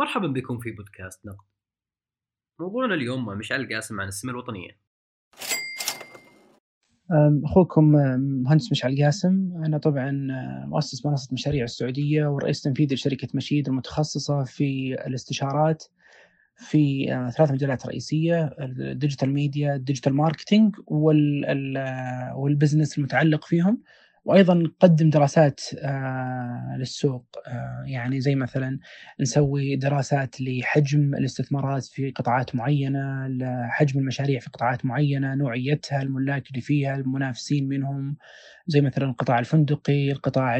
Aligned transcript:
مرحبا 0.00 0.26
بكم 0.26 0.58
في 0.58 0.70
بودكاست 0.70 1.26
نقد. 1.26 1.46
موضوعنا 2.60 2.94
اليوم 2.94 3.24
مع 3.24 3.34
مشعل 3.34 3.74
قاسم 3.74 4.00
عن 4.00 4.08
السمة 4.08 4.32
الوطنية. 4.32 4.70
أخوكم 7.44 7.84
مهندس 8.42 8.72
مشعل 8.72 9.04
قاسم 9.04 9.62
أنا 9.66 9.78
طبعا 9.78 10.28
مؤسس 10.66 11.06
منصة 11.06 11.34
مشاريع 11.34 11.64
السعودية 11.64 12.26
ورئيس 12.26 12.62
تنفيذي 12.62 12.94
لشركة 12.94 13.28
مشيد 13.34 13.68
المتخصصة 13.68 14.44
في 14.44 14.94
الاستشارات 15.06 15.84
في 16.56 17.06
ثلاث 17.36 17.50
مجالات 17.50 17.86
رئيسية 17.86 18.44
ال 18.60 18.69
digital 18.69 19.32
media 19.32 19.74
ال 19.74 19.79
digital 19.79 20.14
marketing 20.14 20.76
وال 22.36 22.48
business 22.48 22.98
المتعلق 22.98 23.44
فيهم. 23.44 23.82
وأيضا 24.24 24.54
نقدم 24.54 25.10
دراسات 25.10 25.60
آه، 25.78 26.76
للسوق 26.78 27.24
آه، 27.46 27.84
يعني 27.86 28.20
زي 28.20 28.34
مثلا 28.34 28.78
نسوي 29.20 29.76
دراسات 29.76 30.40
لحجم 30.40 31.14
الاستثمارات 31.14 31.84
في 31.84 32.10
قطاعات 32.10 32.54
معينة 32.54 33.26
لحجم 33.28 34.00
المشاريع 34.00 34.40
في 34.40 34.50
قطاعات 34.50 34.84
معينة 34.84 35.34
نوعيتها 35.34 36.02
الملاك 36.02 36.50
اللي 36.50 36.60
فيها 36.60 36.96
المنافسين 36.96 37.68
منهم 37.68 38.16
زي 38.66 38.80
مثلا 38.80 39.04
القطاع 39.04 39.38
الفندقي 39.38 40.12
القطاع 40.12 40.58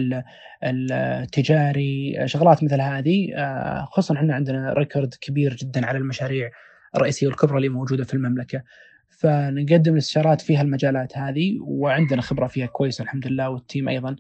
التجاري 0.65 2.23
شغلات 2.25 2.65
مثل 2.65 2.81
هذه. 2.81 3.35
آه، 3.37 3.85
خصوصا 3.85 4.15
إحنا 4.15 4.35
عندنا 4.35 4.73
record 4.73 5.15
كبير 5.21 5.55
جدا 5.55 5.87
على 5.87 5.99
المشاريع 5.99 6.51
الرئيسية 6.97 7.27
والكبرى 7.27 7.57
اللي 7.57 7.69
موجودة 7.69 8.05
في 8.05 8.15
المملكة. 8.15 8.63
فنقدم 9.11 9.93
الاستشارات 9.93 10.41
في 10.41 10.57
هالمجالات 10.57 11.19
هذه 11.19 11.59
وعندنا 11.61 12.23
خبرة 12.23 12.47
فيها 12.47 12.67
كويسه 12.67 13.03
الحمد 13.03 13.27
لله 13.27 13.51
وال 13.51 13.63
team 13.63 13.89
أيضا 13.89 14.17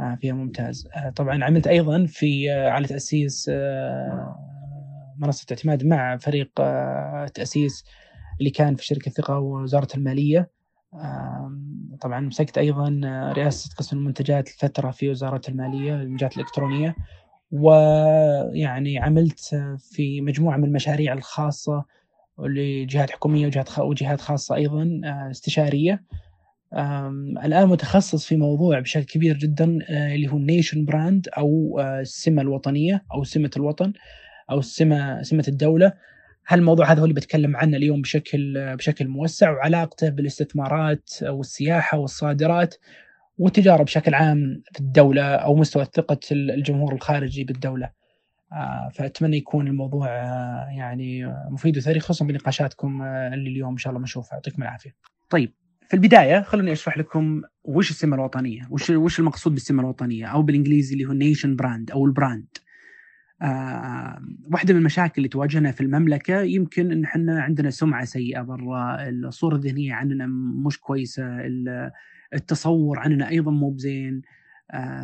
آه، 0.00 0.18
فيها 0.20 0.34
ممتاز. 0.34 0.88
آه، 0.96 1.10
طبعا 1.10 1.44
عملت 1.44 1.66
أيضا 1.66 2.06
في 2.06 2.52
آه، 2.52 2.70
على 2.70 2.86
تأسيس 2.86 3.50
منصة 5.18 5.46
اعتماد 5.50 5.84
مع 5.84 6.16
فريق 6.16 6.50
تأسيس 7.34 7.84
اللي 8.38 8.50
كان 8.50 8.74
في 8.74 8.84
شركة 8.84 9.10
ثقة 9.10 9.38
ووزارة 9.38 9.88
المالية. 9.94 10.50
طبعا 12.00 12.20
مسكت 12.20 12.58
أيضا 12.58 13.00
رئاسة 13.36 13.70
قسم 13.78 13.96
المنتجات 13.96 14.48
الفترة 14.48 14.90
في 14.90 15.10
وزارة 15.10 15.40
المالية 15.48 15.94
المنتجات 15.94 16.36
الإلكترونية. 16.36 16.96
ويعني 17.52 18.98
عملت 18.98 19.40
في 19.78 20.20
مجموعة 20.20 20.56
من 20.56 20.64
المشاريع 20.64 21.12
الخاصة 21.12 21.84
لجهات 22.38 23.10
حكومية 23.10 23.46
وجهات 23.46 23.78
وجهات 23.78 24.20
خاصة 24.20 24.54
أيضا 24.54 25.00
آه، 25.04 25.30
استشارية 25.30 26.02
الآن 27.44 27.68
متخصص 27.68 28.26
في 28.26 28.36
موضوع 28.36 28.80
بشكل 28.80 29.04
كبير 29.04 29.36
جدا 29.36 29.78
آه، 29.88 30.14
اللي 30.14 30.28
هو 30.28 30.36
ال 30.36 30.43
nation 30.43 30.84
brand 30.84 31.28
أو 31.38 31.80
آه، 31.80 32.00
السمه 32.00 32.42
الوطنية 32.42 33.04
أو 33.14 33.24
سمة 33.24 33.50
الوطن 33.56 33.92
أو 34.50 34.58
السمه 34.58 35.22
سمة 35.22 35.44
الدولة 35.48 35.92
هالموضوع 36.48 36.92
هذا 36.92 37.00
هو 37.00 37.04
اللي 37.04 37.14
بتكلم 37.14 37.56
عنه 37.56 37.76
اليوم 37.76 38.02
بشكل 38.02 38.76
بشكل 38.76 39.08
موسع 39.08 39.50
وعلاقته 39.50 40.08
بالاستثمارات 40.08 41.10
والسياحه 41.22 41.98
والصادرات 41.98 42.74
والتجارة 43.38 43.82
بشكل 43.82 44.14
عام 44.14 44.62
في 44.72 44.80
الدولة 44.80 45.22
أو 45.22 45.54
مستوى 45.54 45.84
ثقة 45.84 46.18
الجمهور 46.32 46.94
الخارجي 46.94 47.44
بالدولة. 47.44 47.90
آه، 48.52 48.90
فأتمنى 48.94 49.36
يكون 49.36 49.68
الموضوع 49.68 50.08
آه، 50.08 50.68
يعني 50.78 51.34
مفيد 51.50 51.76
وثري 51.76 52.00
خصوصا 52.00 52.24
بنقاشاتكم 52.24 53.02
آه، 53.02 53.34
اللي 53.34 53.50
اليوم 53.50 53.70
إن 53.70 53.76
شاء 53.76 53.90
الله 53.90 54.00
بنشوفها 54.00 54.34
يعطيكم 54.34 54.62
العافية. 54.62 54.90
طيب 55.30 55.52
في 55.88 55.94
البداية 55.94 56.42
خلوني 56.42 56.72
أشرح 56.72 56.98
لكم 56.98 57.42
وش 57.64 57.90
السمة 57.90 58.16
الوطنية، 58.16 58.68
وش 58.70 58.90
وش 58.90 59.18
المقصود 59.18 59.52
بالسمة 59.52 59.82
الوطنية 59.82 60.26
أو 60.26 60.42
بالإنجليزي 60.42 60.94
اللي 60.94 61.06
هو 61.06 61.12
nation 61.12 61.56
brand 61.56 61.90
أو 61.90 62.06
ال 62.06 62.12
brand. 62.12 62.46
واحدة 64.52 64.74
من 64.74 64.80
المشاكل 64.80 65.14
اللي 65.16 65.28
تواجهنا 65.28 65.72
في 65.72 65.80
المملكة 65.80 66.40
يمكن 66.40 66.92
إن 66.92 67.04
إحنا 67.04 67.42
عندنا 67.42 67.70
سمعة 67.70 68.04
سيئة 68.04 68.42
برا 68.42 69.08
الصورة 69.08 69.56
الذهنية 69.56 69.94
عننا 69.94 70.26
مش 70.66 70.80
كويسة 70.80 71.24
التصور 72.34 72.98
عننا 72.98 73.28
أيضا 73.28 73.50
مو 73.50 73.70
بزين 73.70 74.22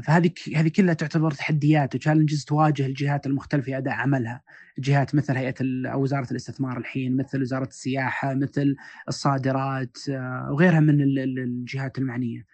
فهذه 0.05 0.31
هذه 0.56 0.69
كلها 0.69 0.95
تعتبر 0.95 1.31
تحديات 1.31 1.95
و 1.94 1.99
challenges 1.99 2.44
تواجه 2.45 2.87
الجهات 2.87 3.27
المختلفة 3.27 3.65
في 3.65 3.78
أداء 3.78 3.95
عملها، 3.95 4.43
جهات 4.78 5.15
مثل 5.15 5.37
هيئة 5.37 5.55
أو 5.62 6.03
وزارة 6.03 6.31
الاستثمار 6.31 6.78
الحين، 6.78 7.17
مثل 7.17 7.43
وزارة 7.43 7.69
السياحة، 7.69 8.34
مثل 8.34 8.77
الصادرات 9.09 9.99
آه، 10.11 10.49
وغيرها 10.53 10.81
من 10.81 11.01
الجهات 11.19 11.99
المعنية. 11.99 12.47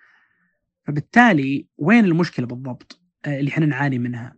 فبالتالي 0.85 1.67
وين 1.79 2.05
المشكلة 2.05 2.47
بالضبط 2.47 3.01
آه، 3.27 3.41
اللي 3.41 3.51
إحنا 3.51 3.67
نعاني 3.67 3.99
منها؟ 3.99 4.35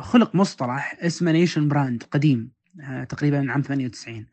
خلق 0.00 0.34
مصطلح 0.34 0.96
اسمه 1.00 1.32
nation 1.32 1.68
brand 1.68 2.02
قديم 2.02 2.52
تقريبا 3.08 3.40
من 3.40 3.50
عام 3.50 3.62
98. 3.62 4.26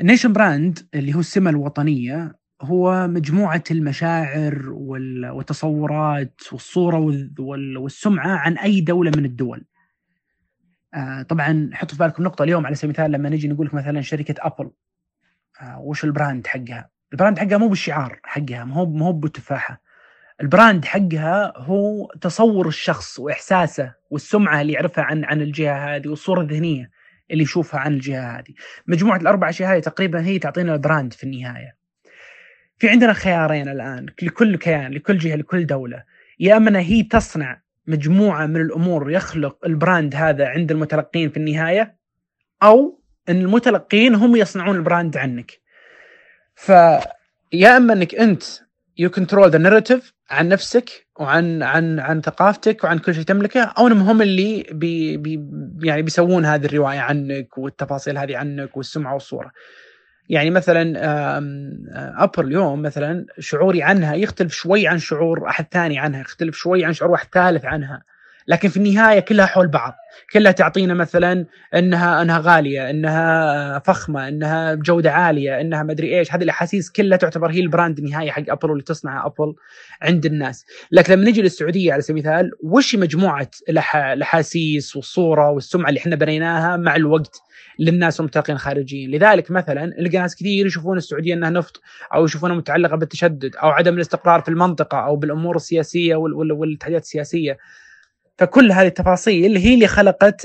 ال 0.00 0.05
nation 0.05 0.32
brand 0.32 0.88
اللي 0.94 1.14
هو 1.14 1.20
السمة 1.20 1.50
الوطنية 1.50 2.34
هو 2.62 3.08
مجموعة 3.08 3.64
المشاعر 3.70 4.70
والتصورات 4.70 6.40
والصورة 6.52 7.28
والسمعة 7.78 8.36
عن 8.36 8.58
أي 8.58 8.80
دولة 8.80 9.12
من 9.16 9.24
الدول. 9.24 9.64
آه، 10.94 11.22
طبعا 11.22 11.70
حطوا 11.72 11.96
في 11.96 12.04
بالكم 12.04 12.22
نقطة 12.22 12.42
اليوم 12.42 12.66
على 12.66 12.74
سبيل 12.74 12.90
المثال 12.90 13.12
لما 13.12 13.28
نجي 13.28 13.48
نقول 13.48 13.66
لك 13.66 13.74
مثلا 13.74 14.00
شركة 14.00 14.34
أبل 14.38 14.70
آه، 15.60 15.80
وش 15.80 16.04
ال 16.04 16.11
brand 16.11 16.46
حقها؟ 16.46 16.90
ال 17.12 17.16
brand 17.16 17.38
حقها 17.38 17.58
مو 17.58 17.68
بالشعار 17.68 18.20
حقها 18.24 18.64
مو 18.64 18.84
مو 18.84 19.12
بالتفاحة. 19.12 19.82
ال 20.40 20.47
brand 20.47 20.84
حقها 20.84 21.52
هو 21.56 22.06
تصور 22.20 22.68
الشخص 22.68 23.18
وإحساسه 23.18 23.94
والسمعة 24.10 24.60
اللي 24.60 24.72
يعرفها 24.72 25.04
عن 25.04 25.24
عن 25.24 25.40
الجهة 25.40 25.96
هذه 25.96 26.08
والصورة 26.08 26.40
الذهنية 26.40 26.90
اللي 27.30 27.42
يشوفها 27.42 27.80
عن 27.80 27.94
الجهة 27.94 28.38
هذه. 28.38 28.54
مجموعة 28.86 29.16
الأربع 29.16 29.48
أشياء 29.48 29.74
هذه 29.74 29.80
تقريبا 29.80 30.24
هي 30.24 30.38
تعطينا 30.38 30.74
ال 30.74 30.80
brand 30.80 31.12
في 31.12 31.24
النهاية. 31.24 31.81
في 32.78 32.88
عندنا 32.88 33.12
خيارين 33.12 33.68
الآن 33.68 34.06
لكل 34.22 34.56
كيان 34.56 34.92
لكل 34.92 35.18
جهة 35.18 35.36
لكل 35.36 35.66
دولة 35.66 36.04
يا 36.40 36.56
أما 36.56 36.80
هي 36.80 37.02
تصنع 37.02 37.62
مجموعة 37.86 38.46
من 38.46 38.60
الأمور 38.60 39.10
يخلق 39.10 39.66
ال 39.66 39.74
brand 39.74 40.14
هذا 40.14 40.46
عند 40.46 40.70
المتلقين 40.70 41.30
في 41.30 41.36
النهاية 41.36 41.96
أو 42.62 43.00
إن 43.28 43.40
المتلقين 43.40 44.14
هم 44.14 44.36
يصنعون 44.36 44.76
ال 44.76 44.83
brand 44.83 45.16
عنك 45.16 45.60
ف 46.54 46.68
يا 47.52 47.76
أما 47.76 47.92
إنك 47.92 48.14
أنت 48.14 48.42
you 48.98 49.10
control 49.10 49.50
the 49.50 49.58
narrative 49.58 50.14
عن 50.30 50.48
نفسك 50.48 51.06
وعن 51.20 51.62
عن 51.62 52.00
عن 52.00 52.20
ثقافتك 52.20 52.84
وعن 52.84 52.98
كل 52.98 53.14
شيء 53.14 53.24
تملكه 53.24 53.62
أو 53.62 53.86
إنهم 53.86 54.08
هم 54.08 54.22
اللي 54.22 54.66
بي 54.72 55.16
بي 55.16 55.44
يعني 55.82 56.02
بيسوون 56.02 56.44
هذه 56.44 56.64
الرواية 56.66 56.98
عنك 56.98 57.58
والتفاصيل 57.58 58.18
هذه 58.18 58.36
عنك 58.36 58.76
والسمعة 58.76 59.12
والصورة. 59.14 59.50
يعني 60.28 60.50
مثلا 60.50 60.92
ابل 62.24 62.46
اليوم 62.46 62.82
مثلا 62.82 63.26
شعوري 63.38 63.82
عنها 63.82 64.14
يختلف 64.14 64.52
شوي 64.52 64.88
عن 64.88 64.98
شعور 64.98 65.48
أحد 65.48 65.66
ثاني 65.70 65.98
عنها 65.98 66.20
يختلف 66.20 66.56
شوي 66.56 66.84
عن 66.84 66.92
شعور 66.92 67.10
واحد 67.10 67.26
ثالث 67.32 67.64
عنها. 67.64 68.02
لكن 68.48 68.68
في 68.68 68.76
النهاية 68.76 69.20
كلها 69.20 69.46
حول 69.46 69.68
بعض. 69.68 69.94
كلها 70.32 70.52
تعطينا 70.52 70.94
مثلا 70.94 71.46
إنها 71.74 72.22
إنها 72.22 72.38
غالية 72.38 72.90
إنها 72.90 73.78
فخمة 73.78 74.28
إنها 74.28 74.74
بجوده 74.74 75.12
عالية 75.12 75.60
إنها 75.60 75.82
مدري 75.82 76.18
إيش. 76.18 76.32
هذه 76.34 76.42
الأحاسيس 76.42 76.90
كلها 76.90 77.18
تعتبر 77.18 77.50
هي 77.50 77.60
ال 77.60 77.66
brand 77.66 77.98
النهائي 77.98 78.32
حق 78.32 78.42
ابل 78.48 78.70
واللي 78.70 78.84
تصنعها 78.84 79.26
ابل 79.26 79.54
عند 80.02 80.26
الناس. 80.26 80.64
لكن 80.92 81.12
لما 81.12 81.24
نجي 81.30 81.42
للسعودية 81.42 81.92
على 81.92 82.02
سبيل 82.02 82.28
المثال 82.28 82.50
وش 82.62 82.94
مجموعة 82.94 83.50
الأحاسيس 83.68 84.96
والصورة 84.96 85.50
والسمعة 85.50 85.88
اللي 85.88 86.00
إحنا 86.00 86.16
بنيناها 86.16 86.76
مع 86.76 86.96
الوقت 86.96 87.40
للناس 87.78 88.20
المتلقين 88.20 88.56
الخارجيين؟ 88.56 89.10
لذلك 89.10 89.50
مثلا 89.50 89.86
نلقى 90.00 90.18
ناس 90.18 90.36
كثير 90.36 90.66
يشوفون 90.66 90.96
السعودية 90.96 91.34
إنها 91.34 91.50
نفط 91.50 91.80
أو 92.14 92.24
يشوفونها 92.24 92.56
متعلقة 92.56 92.96
بالتشدد 92.96 93.56
أو 93.56 93.68
عدم 93.68 93.94
الاستقرار 93.94 94.40
في 94.40 94.48
المنطقة 94.48 94.98
أو 94.98 95.16
بالأمور 95.16 95.56
السياسية 95.56 96.16
والاتحادات 96.16 97.02
السياسية. 97.02 97.58
فكل 98.38 98.72
هذه 98.72 98.86
التفاصيل 98.86 99.56
هي 99.56 99.74
اللي 99.74 99.86
خلقت 99.86 100.42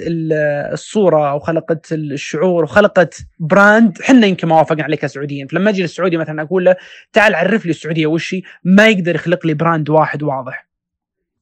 الصورة 0.72 1.32
أو 1.32 1.40
خلقت 1.40 1.94
الشعور 1.94 2.64
وخلقت 2.64 3.18
brand 3.40 4.02
إحنا 4.02 4.28
يمكن 4.28 4.48
ما 4.48 4.56
وافقنا 4.56 4.84
عليه 4.84 4.98
كسعوديين. 4.98 5.48
فلما 5.48 5.70
أجي 5.70 5.82
للسعودي 5.82 6.18
مثلا 6.18 6.42
أقول 6.42 6.66
له 6.66 6.76
تعال 7.14 7.36
عرف 7.36 7.66
لي 7.66 7.70
السعودية 7.72 8.08
وش 8.08 8.36
ما 8.64 8.88
يقدر 8.88 9.16
يخلق 9.16 9.46
لي 9.46 9.54
brand 9.54 9.90
واحد 9.90 10.24
واضح. 10.24 10.67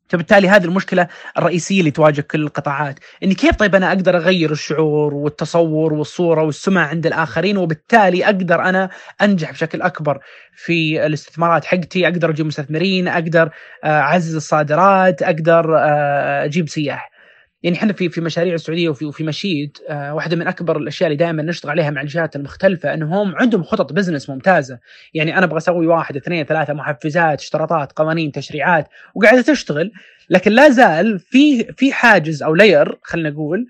فبالتالي 0.10 0.50
هذه 0.50 0.66
المشكلة 0.66 1.08
الرئيسية 1.38 1.80
اللي 1.80 1.92
تواجه 1.92 2.22
كل 2.22 2.42
القطاعات. 2.42 3.00
إني 3.24 3.36
كيف 3.36 3.56
طيب 3.56 3.76
أنا 3.76 3.88
أقدر 3.88 4.18
أغير 4.18 4.52
الشعور 4.52 5.14
والتصور 5.14 5.94
والصورة 5.94 6.42
والسمع 6.44 6.88
عند 6.88 7.06
الآخرين 7.06 7.58
وبالتالي 7.58 8.26
أقدر 8.26 8.62
أنا 8.62 8.90
أنجح 9.22 9.52
بشكل 9.52 9.82
أكبر 9.82 10.20
في 10.56 11.06
الاستثمارات 11.06 11.66
حقتي 11.66 12.08
أقدر 12.08 12.30
أجيب 12.30 12.46
مستثمرين 12.46 13.08
أقدر 13.08 13.50
آه، 13.84 13.88
أعزز 13.88 14.36
الصادرات 14.36 15.22
أقدر 15.22 15.78
آه، 15.78 16.46
أجيب 16.46 16.70
سياح. 16.70 17.15
يعني 17.64 17.78
إحنا 17.78 17.94
في 17.94 18.10
في 18.10 18.22
مشاريع 18.22 18.54
السعودية 18.54 18.90
وفي 18.90 19.06
وفي 19.06 19.24
مشيد 19.24 19.78
آه 19.90 20.14
واحدة 20.16 20.36
من 20.36 20.48
أكبر 20.48 20.78
الأشياء 20.78 21.08
اللي 21.08 21.18
دائما 21.18 21.44
نشتغل 21.44 21.72
عليها 21.72 21.90
مع 21.90 22.02
الجهات 22.02 22.36
المختلفة 22.36 22.94
إنهم 22.94 23.36
عندهم 23.36 23.64
خطط 23.64 23.94
بزنس 23.94 24.30
ممتازة، 24.30 24.80
يعني 25.14 25.38
أنا 25.38 25.46
أبغى 25.46 25.58
أسوي 25.58 25.88
واحد 25.88 26.16
اثنين 26.16 26.46
ثلاثة 26.46 26.74
محفزات، 26.74 27.40
اشتراطات، 27.40 27.92
قوانين، 27.92 28.32
تشريعات 28.32 28.88
وقاعده 29.16 29.42
تشتغل، 29.42 29.92
لكن 30.30 30.52
لا 30.52 30.70
زال 30.70 31.20
في 31.20 31.64
في 31.64 31.94
حاجز 31.94 32.44
أو 32.44 32.56
layer 32.56 32.98
خلينا 33.04 33.30
نقول 33.30 33.68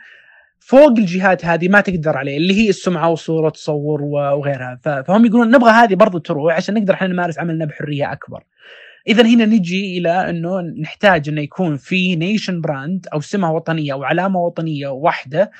فوق 0.60 0.98
الجهات 0.98 1.46
هذه 1.46 1.68
ما 1.68 1.82
تقدر 1.82 2.18
عليه 2.18 2.38
اللي 2.38 2.54
هي 2.54 2.70
السمعة 2.70 3.10
والصورة 3.10 3.46
والتصور 3.46 4.02
وغيرها 4.02 4.80
فهم 5.08 5.26
يقولون 5.26 5.52
نبغى 5.52 5.72
هذه 5.72 5.96
برضو 5.96 6.18
تروح 6.18 6.56
عشان 6.56 6.76
نقدر 6.76 6.94
إحنا 6.94 7.08
نمارس 7.08 7.40
عملنا 7.40 7.66
بحرية 7.66 8.12
أكبر. 8.12 8.44
اذا 9.08 9.26
هنا 9.26 9.46
نجي 9.46 9.98
إلى 9.98 10.30
إنه 10.30 10.62
نحتاج 10.62 11.30
إنه 11.30 11.42
يكون 11.42 11.78
في 11.78 12.16
nation 12.16 12.62
brand 12.62 13.08
أو 13.14 13.22
سمة 13.22 13.52
وطنية 13.52 13.94
أو 13.94 14.04
علامة 14.04 14.40
وطنية 14.40 14.88
واحدة 14.88 15.52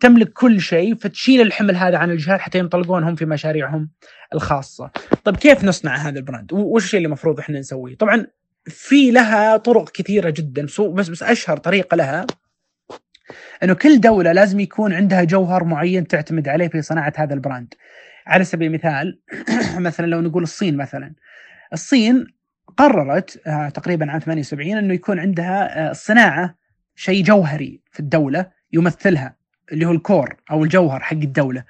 تملك 0.00 0.32
كل 0.32 0.60
شيء 0.60 0.94
فتشيل 0.94 1.40
الحمل 1.40 1.76
هذا 1.76 1.98
عن 1.98 2.10
الجهات 2.10 2.40
حتى 2.40 2.58
ينطلقون 2.58 3.04
هم 3.04 3.14
في 3.14 3.24
مشاريعهم 3.24 3.90
الخاصة. 4.34 4.90
طيب 5.24 5.36
كيف 5.36 5.64
نصنع 5.64 5.96
هذا 5.96 6.18
ال 6.18 6.23
brand؟ 6.23 6.52
وش 6.52 6.84
الشيء 6.84 6.98
اللي 6.98 7.06
المفروض 7.06 7.38
إحنا 7.38 7.58
نسويه؟ 7.58 7.96
طبعا 7.96 8.26
في 8.66 9.10
لها 9.10 9.56
طرق 9.56 9.90
كثيرة 9.90 10.30
جدا 10.30 10.66
بس 10.92 11.08
بس 11.08 11.22
أشهر 11.22 11.56
طريقة 11.56 11.96
لها 11.96 12.26
إنه 13.62 13.74
كل 13.74 14.00
دولة 14.00 14.32
لازم 14.32 14.60
يكون 14.60 14.92
عندها 14.92 15.24
جوهر 15.24 15.64
معين 15.64 16.06
تعتمد 16.06 16.48
عليه 16.48 16.68
في 16.68 16.82
صناعة 16.82 17.12
هذا 17.16 17.34
ال 17.34 17.40
brand. 17.40 17.74
على 18.26 18.44
سبيل 18.44 18.68
المثال 18.68 19.20
مثلا 19.78 20.06
لو 20.06 20.20
نقول 20.20 20.42
الصين 20.42 20.76
مثلا 20.76 21.14
الصين 21.72 22.26
قررت 22.76 23.42
آه، 23.46 23.68
تقريبا 23.68 24.10
عام 24.10 24.20
78 24.20 24.76
إنه 24.76 24.94
يكون 24.94 25.18
عندها 25.18 25.90
الصناعه 25.90 26.44
آه، 26.44 26.54
شيء 26.96 27.24
جوهري 27.24 27.80
في 27.90 28.00
الدولة 28.00 28.50
يمثلها 28.72 29.36
اللي 29.72 29.86
هو 29.86 29.92
ال 29.92 30.01
core 30.01 30.36
أو 30.50 30.64
الجوهر 30.64 31.00
حق 31.00 31.16
الدولة. 31.16 31.64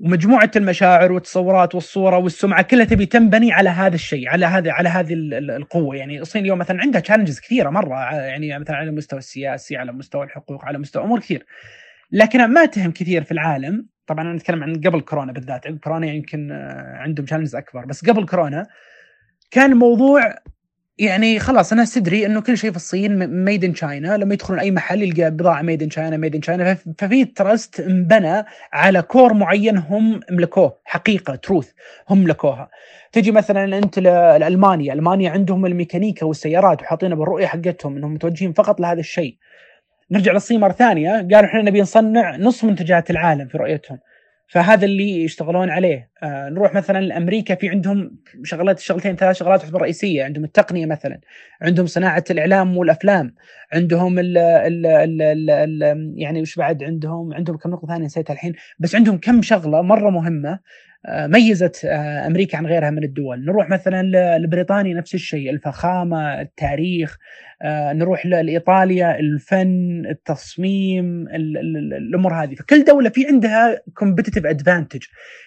ومجموعة 0.00 0.50
المشاعر 0.56 1.12
والتصورات 1.12 1.74
والصورة 1.74 2.18
والسمعة 2.18 2.62
كلها 2.62 2.84
تبي 2.84 3.06
تنبني 3.06 3.52
على 3.52 3.70
هذا 3.70 3.94
الشيء 3.94 4.28
على 4.28 4.46
هذا 4.46 4.72
على 4.72 4.88
هذه 4.88 5.14
القوة. 5.32 5.96
يعني 5.96 6.20
الصين 6.20 6.42
اليوم 6.42 6.58
مثلا 6.58 6.80
عندها 6.80 7.00
challenges 7.00 7.40
كثيرة 7.40 7.70
مرة 7.70 8.14
يعني 8.14 8.58
مثلا 8.58 8.76
على 8.76 8.90
المستوى 8.90 9.18
السياسي 9.18 9.76
على 9.76 9.92
مستوى 9.92 10.24
الحقوق 10.24 10.64
على 10.64 10.78
مستوى 10.78 11.04
أمور 11.04 11.20
كثير. 11.20 11.46
لكن 12.12 12.44
ما 12.44 12.64
تهم 12.64 12.90
كثير 12.90 13.24
في 13.24 13.32
العالم. 13.32 13.86
طبعا 14.06 14.24
أنا 14.24 14.36
أتكلم 14.36 14.62
عن 14.62 14.80
قبل 14.80 15.00
كورونا 15.00 15.32
بالذات 15.32 15.68
كورونا 15.68 16.06
يمكن 16.06 16.52
آه، 16.52 16.96
عندهم 16.96 17.26
challenges 17.26 17.56
أكبر. 17.56 17.84
بس 17.84 18.04
قبل 18.04 18.26
كورونا 18.26 18.66
كان 19.50 19.72
الموضوع 19.72 20.34
يعني 20.98 21.38
خلاص 21.38 21.72
الناس 21.72 21.94
تدري 21.94 22.26
إنه 22.26 22.40
كل 22.40 22.58
شيء 22.58 22.70
في 22.70 22.76
الصين 22.76 23.44
made 23.44 23.64
in 23.64 23.72
China 23.72 24.16
لما 24.16 24.34
يدخلون 24.34 24.60
أي 24.60 24.70
محل 24.70 25.02
يلقى 25.02 25.30
بضاعة 25.30 25.62
made 25.62 25.82
in 25.82 25.88
China 25.88 26.16
made 26.16 26.34
in 26.34 26.40
China 26.40 26.74
ففي 26.98 27.24
trust 27.24 27.80
انبنى 27.80 28.44
على 28.72 29.02
كور 29.02 29.32
معين 29.32 29.76
هم 29.76 30.20
ملكوه. 30.30 30.78
حقيقة 30.84 31.34
تروث 31.34 31.70
هم 32.08 32.18
ملكوها. 32.18 32.70
تجي 33.12 33.32
مثلا 33.32 33.78
أنت 33.78 33.98
لألمانيا. 33.98 34.92
ألمانيا 34.92 35.30
عندهم 35.30 35.66
الميكانيكا 35.66 36.26
والسيارات 36.26 36.82
وحاطينها 36.82 37.16
بالرؤية 37.16 37.46
حقتهم 37.46 37.96
إنهم 37.96 38.14
متوجهين 38.14 38.52
فقط 38.52 38.80
لهذا 38.80 39.00
الشيء. 39.00 39.36
نرجع 40.10 40.32
للصين 40.32 40.60
مرة 40.60 40.72
ثانية. 40.72 41.10
قالوا 41.10 41.44
إحنا 41.44 41.62
نبي 41.62 41.80
نصنع 41.80 42.36
نصف 42.36 42.64
منتجات 42.64 43.10
العالم 43.10 43.48
في 43.48 43.58
رؤيتهم. 43.58 43.98
فهذا 44.48 44.84
اللي 44.84 45.24
يشتغلون 45.24 45.70
عليه. 45.70 46.10
آه 46.22 46.48
نروح 46.48 46.74
مثلا 46.74 47.00
لأمريكا 47.00 47.54
في 47.54 47.68
عندهم 47.68 48.18
شغلات 48.44 48.78
شغلتين 48.78 49.16
ثلاث 49.16 49.36
شغلات 49.36 49.60
تعتبر 49.62 49.82
رئيسية. 49.82 50.24
عندهم 50.24 50.44
التقنية 50.44 50.86
مثلا 50.86 51.20
عندهم 51.62 51.86
صناعة 51.86 52.24
الإعلام 52.30 52.76
والأفلام 52.76 53.34
عندهم 53.72 54.18
ال 54.18 54.38
ال 54.38 54.86
ال 54.86 55.22
ال 55.22 55.50
ال 55.82 56.12
يعني 56.16 56.40
وش 56.40 56.56
بعد؟ 56.56 56.82
عندهم 56.82 57.34
عندهم 57.34 57.56
كم 57.56 57.70
نقطة 57.70 57.88
ثانية 57.88 58.04
نسيتها 58.06 58.34
الحين. 58.34 58.52
بس 58.78 58.94
عندهم 58.94 59.18
كم 59.18 59.42
شغلة 59.42 59.82
مرة 59.82 60.10
مهمة 60.10 60.60
ميزت 61.08 61.84
آه، 61.84 62.26
أمريكا 62.26 62.58
عن 62.58 62.66
غيرها 62.66 62.90
من 62.90 63.04
الدول. 63.04 63.44
نروح 63.44 63.68
مثلا 63.70 64.02
لبريطانيا 64.38 64.94
نفس 64.94 65.14
الشيء 65.14 65.50
الفخامة 65.50 66.40
التاريخ 66.40 67.18
آه، 67.62 67.92
نروح 67.92 68.26
لإيطاليا 68.26 69.18
الفن 69.18 70.06
التصميم 70.10 71.28
الأمور 71.28 72.34
هذه. 72.34 72.54
فكل 72.54 72.84
دولة 72.84 73.08
في 73.10 73.26
عندها 73.26 73.80
competitive 73.94 74.46
advantage 74.46 75.02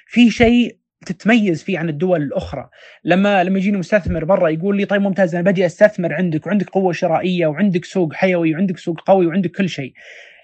في 0.07 0.29
شيء 0.31 0.77
تتميز 1.05 1.63
فيه 1.63 1.79
عن 1.79 1.89
الدول 1.89 2.21
الأخرى. 2.21 2.69
لما 3.03 3.43
لما 3.43 3.57
يجيني 3.57 3.77
مستثمر 3.77 4.25
برا 4.25 4.49
يقول 4.49 4.77
لي 4.77 4.85
طيب 4.85 5.01
ممتاز 5.01 5.35
أنا 5.35 5.51
بدي 5.51 5.65
أستثمر 5.65 6.13
عندك 6.13 6.47
وعندك 6.47 6.69
قوة 6.69 6.93
شرائية 6.93 7.47
وعندك 7.47 7.85
سوق 7.85 8.13
حيوي 8.13 8.53
وعندك 8.55 8.77
سوق 8.77 8.99
قوي 9.01 9.25
وعندك 9.27 9.51
كل 9.51 9.69
شيء. 9.69 9.93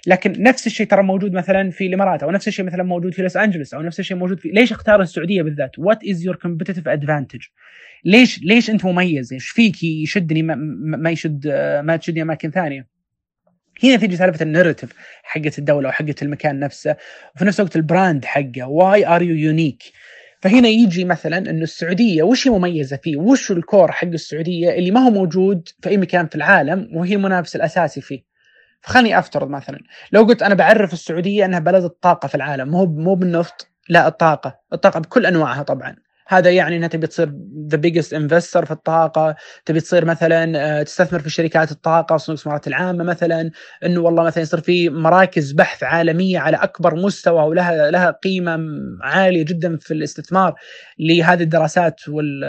لكن 0.07 0.43
نفس 0.43 0.67
الشيء 0.67 0.87
ترى 0.87 1.03
موجود 1.03 1.33
مثلا 1.33 1.71
في 1.71 1.87
الإمارات 1.87 2.23
أو 2.23 2.31
نفس 2.31 2.47
الشيء 2.47 2.65
مثلا 2.65 2.83
موجود 2.83 3.13
في 3.13 3.21
لوس 3.21 3.37
أنجلوس 3.37 3.73
أو 3.73 3.81
نفس 3.81 3.99
الشيء 3.99 4.17
موجود 4.17 4.39
في 4.39 4.49
ليش 4.49 4.71
اختار 4.71 5.01
السعودية 5.01 5.41
بالذات؟ 5.41 5.79
What 5.79 6.03
is 6.03 6.25
your 6.25 6.35
competitive 6.35 6.87
advantage؟ 6.87 7.41
ليش 8.05 8.39
ليش 8.43 8.69
أنت 8.69 8.85
مميز؟ 8.85 9.33
إيش 9.33 9.49
فيك 9.49 9.83
يشدني 9.83 10.43
ما, 10.43 10.55
ما 10.97 11.09
يشد 11.09 11.47
ما 11.83 11.97
تشدني 11.97 12.21
أماكن 12.21 12.51
ثانية؟ 12.51 12.87
هنا 13.83 13.95
تيجي 13.95 14.15
سالفة 14.15 14.43
ال 14.43 14.48
narrative 14.48 14.89
حقت 15.23 15.59
الدولة 15.59 15.89
وحقت 15.89 16.23
المكان 16.23 16.59
نفسه 16.59 16.95
وفي 17.35 17.45
نفس 17.45 17.59
الوقت 17.59 17.75
ال 17.75 17.84
brand 17.84 18.25
حقه 18.25 18.67
why 18.67 19.07
are 19.07 19.21
you 19.21 19.35
unique 19.35 19.83
فهنا 20.41 20.67
يجي 20.67 21.05
مثلا 21.05 21.37
إنه 21.37 21.63
السعودية 21.63 22.23
وش 22.23 22.47
هي 22.47 22.51
مميزة 22.51 22.97
فيه؟ 22.97 23.17
وش 23.17 23.51
ال 23.51 23.59
core 23.59 23.91
حق 23.91 24.07
السعودية 24.07 24.71
اللي 24.71 24.91
ما 24.91 24.99
هو 24.99 25.09
موجود 25.09 25.69
في 25.81 25.89
أي 25.89 25.97
مكان 25.97 26.27
في 26.27 26.35
العالم 26.35 26.89
وهي 26.93 27.15
المنافس 27.15 27.55
الأساسي 27.55 28.01
فيه. 28.01 28.34
فخلني 28.81 29.19
أفترض 29.19 29.49
مثلا 29.49 29.79
لو 30.11 30.23
قلت 30.23 30.43
أنا 30.43 30.55
بعرف 30.55 30.93
السعودية 30.93 31.45
إنها 31.45 31.59
بلد 31.59 31.83
الطاقة 31.83 32.27
في 32.27 32.35
العالم 32.35 32.69
مو 32.69 32.85
مو 32.85 33.15
بالنفط 33.15 33.67
لا 33.89 34.07
الطاقة 34.07 34.59
الطاقة 34.73 34.99
بكل 34.99 35.25
أنواعها 35.25 35.63
طبعا. 35.63 35.95
هذا 36.27 36.49
يعني 36.51 36.77
إنها 36.77 36.87
تبي 36.87 37.07
تصير 37.07 37.33
the 37.67 37.77
biggest 37.77 38.13
investor 38.13 38.65
في 38.65 38.71
الطاقة، 38.71 39.35
تبي 39.65 39.79
تصير 39.79 40.05
مثلا 40.05 40.79
آه، 40.79 40.83
تستثمر 40.83 41.19
في 41.19 41.29
شركات 41.29 41.71
الطاقة، 41.71 42.17
صندوق 42.17 42.29
الاستثمارات 42.29 42.67
العامة 42.67 43.03
مثلا، 43.03 43.51
إنه 43.85 43.99
والله 44.01 44.23
مثلا 44.23 44.43
يصير 44.43 44.61
في 44.61 44.89
مراكز 44.89 45.51
بحث 45.51 45.83
عالمية 45.83 46.39
على 46.39 46.57
أكبر 46.57 46.95
مستوى 46.95 47.43
ولها 47.43 47.91
لها 47.91 48.11
قيمة 48.11 48.59
عالية 49.01 49.45
جدا 49.45 49.77
في 49.77 49.93
الاستثمار 49.93 50.55
لهذه 50.99 51.43
الدراسات 51.43 52.09
وال 52.09 52.43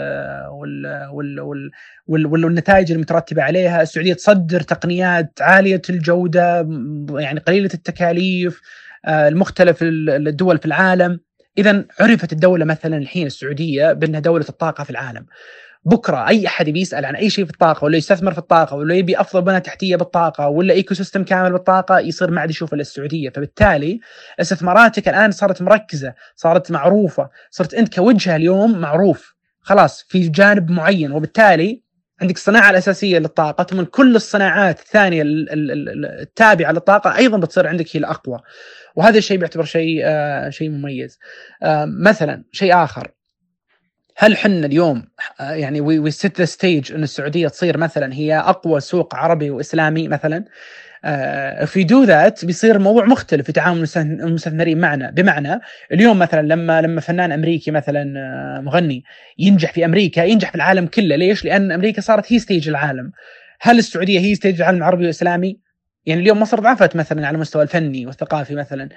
وال 0.51 1.09
وال, 1.11 1.39
وال 1.39 1.71
وال 2.07 2.45
والنتائج 2.45 2.91
المترتبة 2.91 3.43
عليها، 3.43 3.81
السعودية 3.81 4.13
تصدر 4.13 4.61
تقنيات 4.61 5.31
عالية 5.41 5.81
الجودة 5.89 6.67
يعني 7.09 7.39
قليلة 7.39 7.69
التكاليف 7.73 8.61
آه، 9.05 9.27
المختلف 9.27 9.77
الدول 9.81 10.57
في 10.57 10.65
العالم. 10.65 11.19
اذا 11.57 11.85
عرفت 11.99 12.33
الدولة 12.33 12.65
مثلا 12.65 12.97
الحين 12.97 13.27
السعودية 13.27 13.93
بأنها 13.93 14.19
دولة 14.19 14.45
الطاقة 14.49 14.83
في 14.83 14.89
العالم. 14.89 15.25
بكرة 15.85 16.27
أي 16.27 16.47
أحد 16.47 16.67
يبي 16.67 16.81
يسأل 16.81 17.05
عن 17.05 17.15
أي 17.15 17.29
شيء 17.29 17.45
في 17.45 17.51
الطاقة 17.51 17.85
ولا 17.85 17.97
يستثمر 17.97 18.31
في 18.31 18.37
الطاقة 18.37 18.75
ولا 18.75 18.95
يبي 18.95 19.19
أفضل 19.19 19.41
بنى 19.41 19.59
تحتية 19.59 19.95
بالطاقة 19.95 20.47
ولا 20.47 20.73
ecosystem 20.73 21.23
كامل 21.23 21.51
بالطاقة 21.51 21.99
يصير 21.99 22.31
ما 22.31 22.41
عاد 22.41 22.49
يشوف 22.49 22.73
إلا 22.73 22.81
السعودية. 22.81 23.29
فبالتالي 23.29 23.99
استثماراتك 24.39 25.09
الآن 25.09 25.31
صارت 25.31 25.61
مركزة 25.61 26.13
صارت 26.35 26.71
معروفة 26.71 27.29
صرت 27.51 27.73
أنت 27.73 27.95
كوجهة 27.95 28.35
اليوم 28.35 28.79
معروف. 28.79 29.35
خلاص 29.61 30.05
في 30.09 30.29
جانب 30.29 30.71
معين. 30.71 31.11
وبالتالي 31.11 31.83
عندك 32.21 32.35
الصناعة 32.35 32.69
الأساسية 32.69 33.19
للطاقة 33.19 33.63
ثم 33.63 33.83
كل 33.83 34.15
الصناعات 34.15 34.79
الثانية 34.79 35.23
التابعة 35.25 36.71
للطاقة 36.71 37.15
أيضا 37.17 37.37
بتصير 37.37 37.67
عندك 37.67 37.95
هي 37.95 37.99
الأقوى. 37.99 38.39
وهذا 38.97 39.17
الشيء 39.17 39.37
بيعتبر 39.37 39.63
شيء 39.63 40.01
آه 40.03 40.49
شيء 40.49 40.69
مميز. 40.69 41.19
آه 41.63 41.85
مثلا 41.85 42.43
شيء 42.51 42.83
آخر. 42.83 43.11
هل 44.17 44.37
حنا 44.37 44.65
اليوم 44.65 45.07
آه 45.39 45.51
يعني 45.51 45.81
we 45.81 46.11
set 46.11 46.39
the 46.39 46.45
stage 46.45 46.93
إن 46.93 47.03
السعودية 47.03 47.47
تصير 47.47 47.77
مثلا 47.77 48.13
هي 48.13 48.37
أقوى 48.37 48.79
سوق 48.79 49.15
عربي 49.15 49.49
وإسلامي 49.49 50.07
مثلا؟ 50.07 50.45
if 51.65 51.83
we 51.83 51.93
do 51.93 52.03
that 52.03 52.45
بيصير 52.45 52.75
الموضوع 52.75 53.05
مختلف 53.05 53.45
في 53.45 53.51
تعامل 53.51 53.87
المستثمرين 53.97 54.79
معنا. 54.79 55.11
بمعنى 55.11 55.59
اليوم 55.91 56.19
مثلا 56.19 56.41
لما 56.41 56.81
لما 56.81 57.01
فنان 57.01 57.31
أمريكي 57.31 57.71
مثلا 57.71 58.03
مغني 58.61 59.03
ينجح 59.37 59.73
في 59.73 59.85
أمريكا 59.85 60.21
ينجح 60.21 60.49
في 60.49 60.55
العالم 60.55 60.85
كله 60.85 61.15
ليش؟ 61.15 61.45
لأن 61.45 61.71
أمريكا 61.71 62.01
صارت 62.01 62.33
هي 62.33 62.39
stage 62.39 62.69
العالم. 62.69 63.11
هل 63.61 63.77
السعودية 63.77 64.19
هي 64.19 64.35
stage 64.35 64.61
العالم 64.61 64.77
العربي 64.77 65.01
والإسلامي؟ 65.01 65.66
يعني 66.07 66.21
اليوم 66.21 66.39
مصر 66.39 66.59
ضعفت 66.59 66.95
مثلا 66.95 67.27
على 67.27 67.35
المستوى 67.35 67.63
الفني 67.63 68.05
والثقافي 68.05 68.55
مثلا 68.55 68.89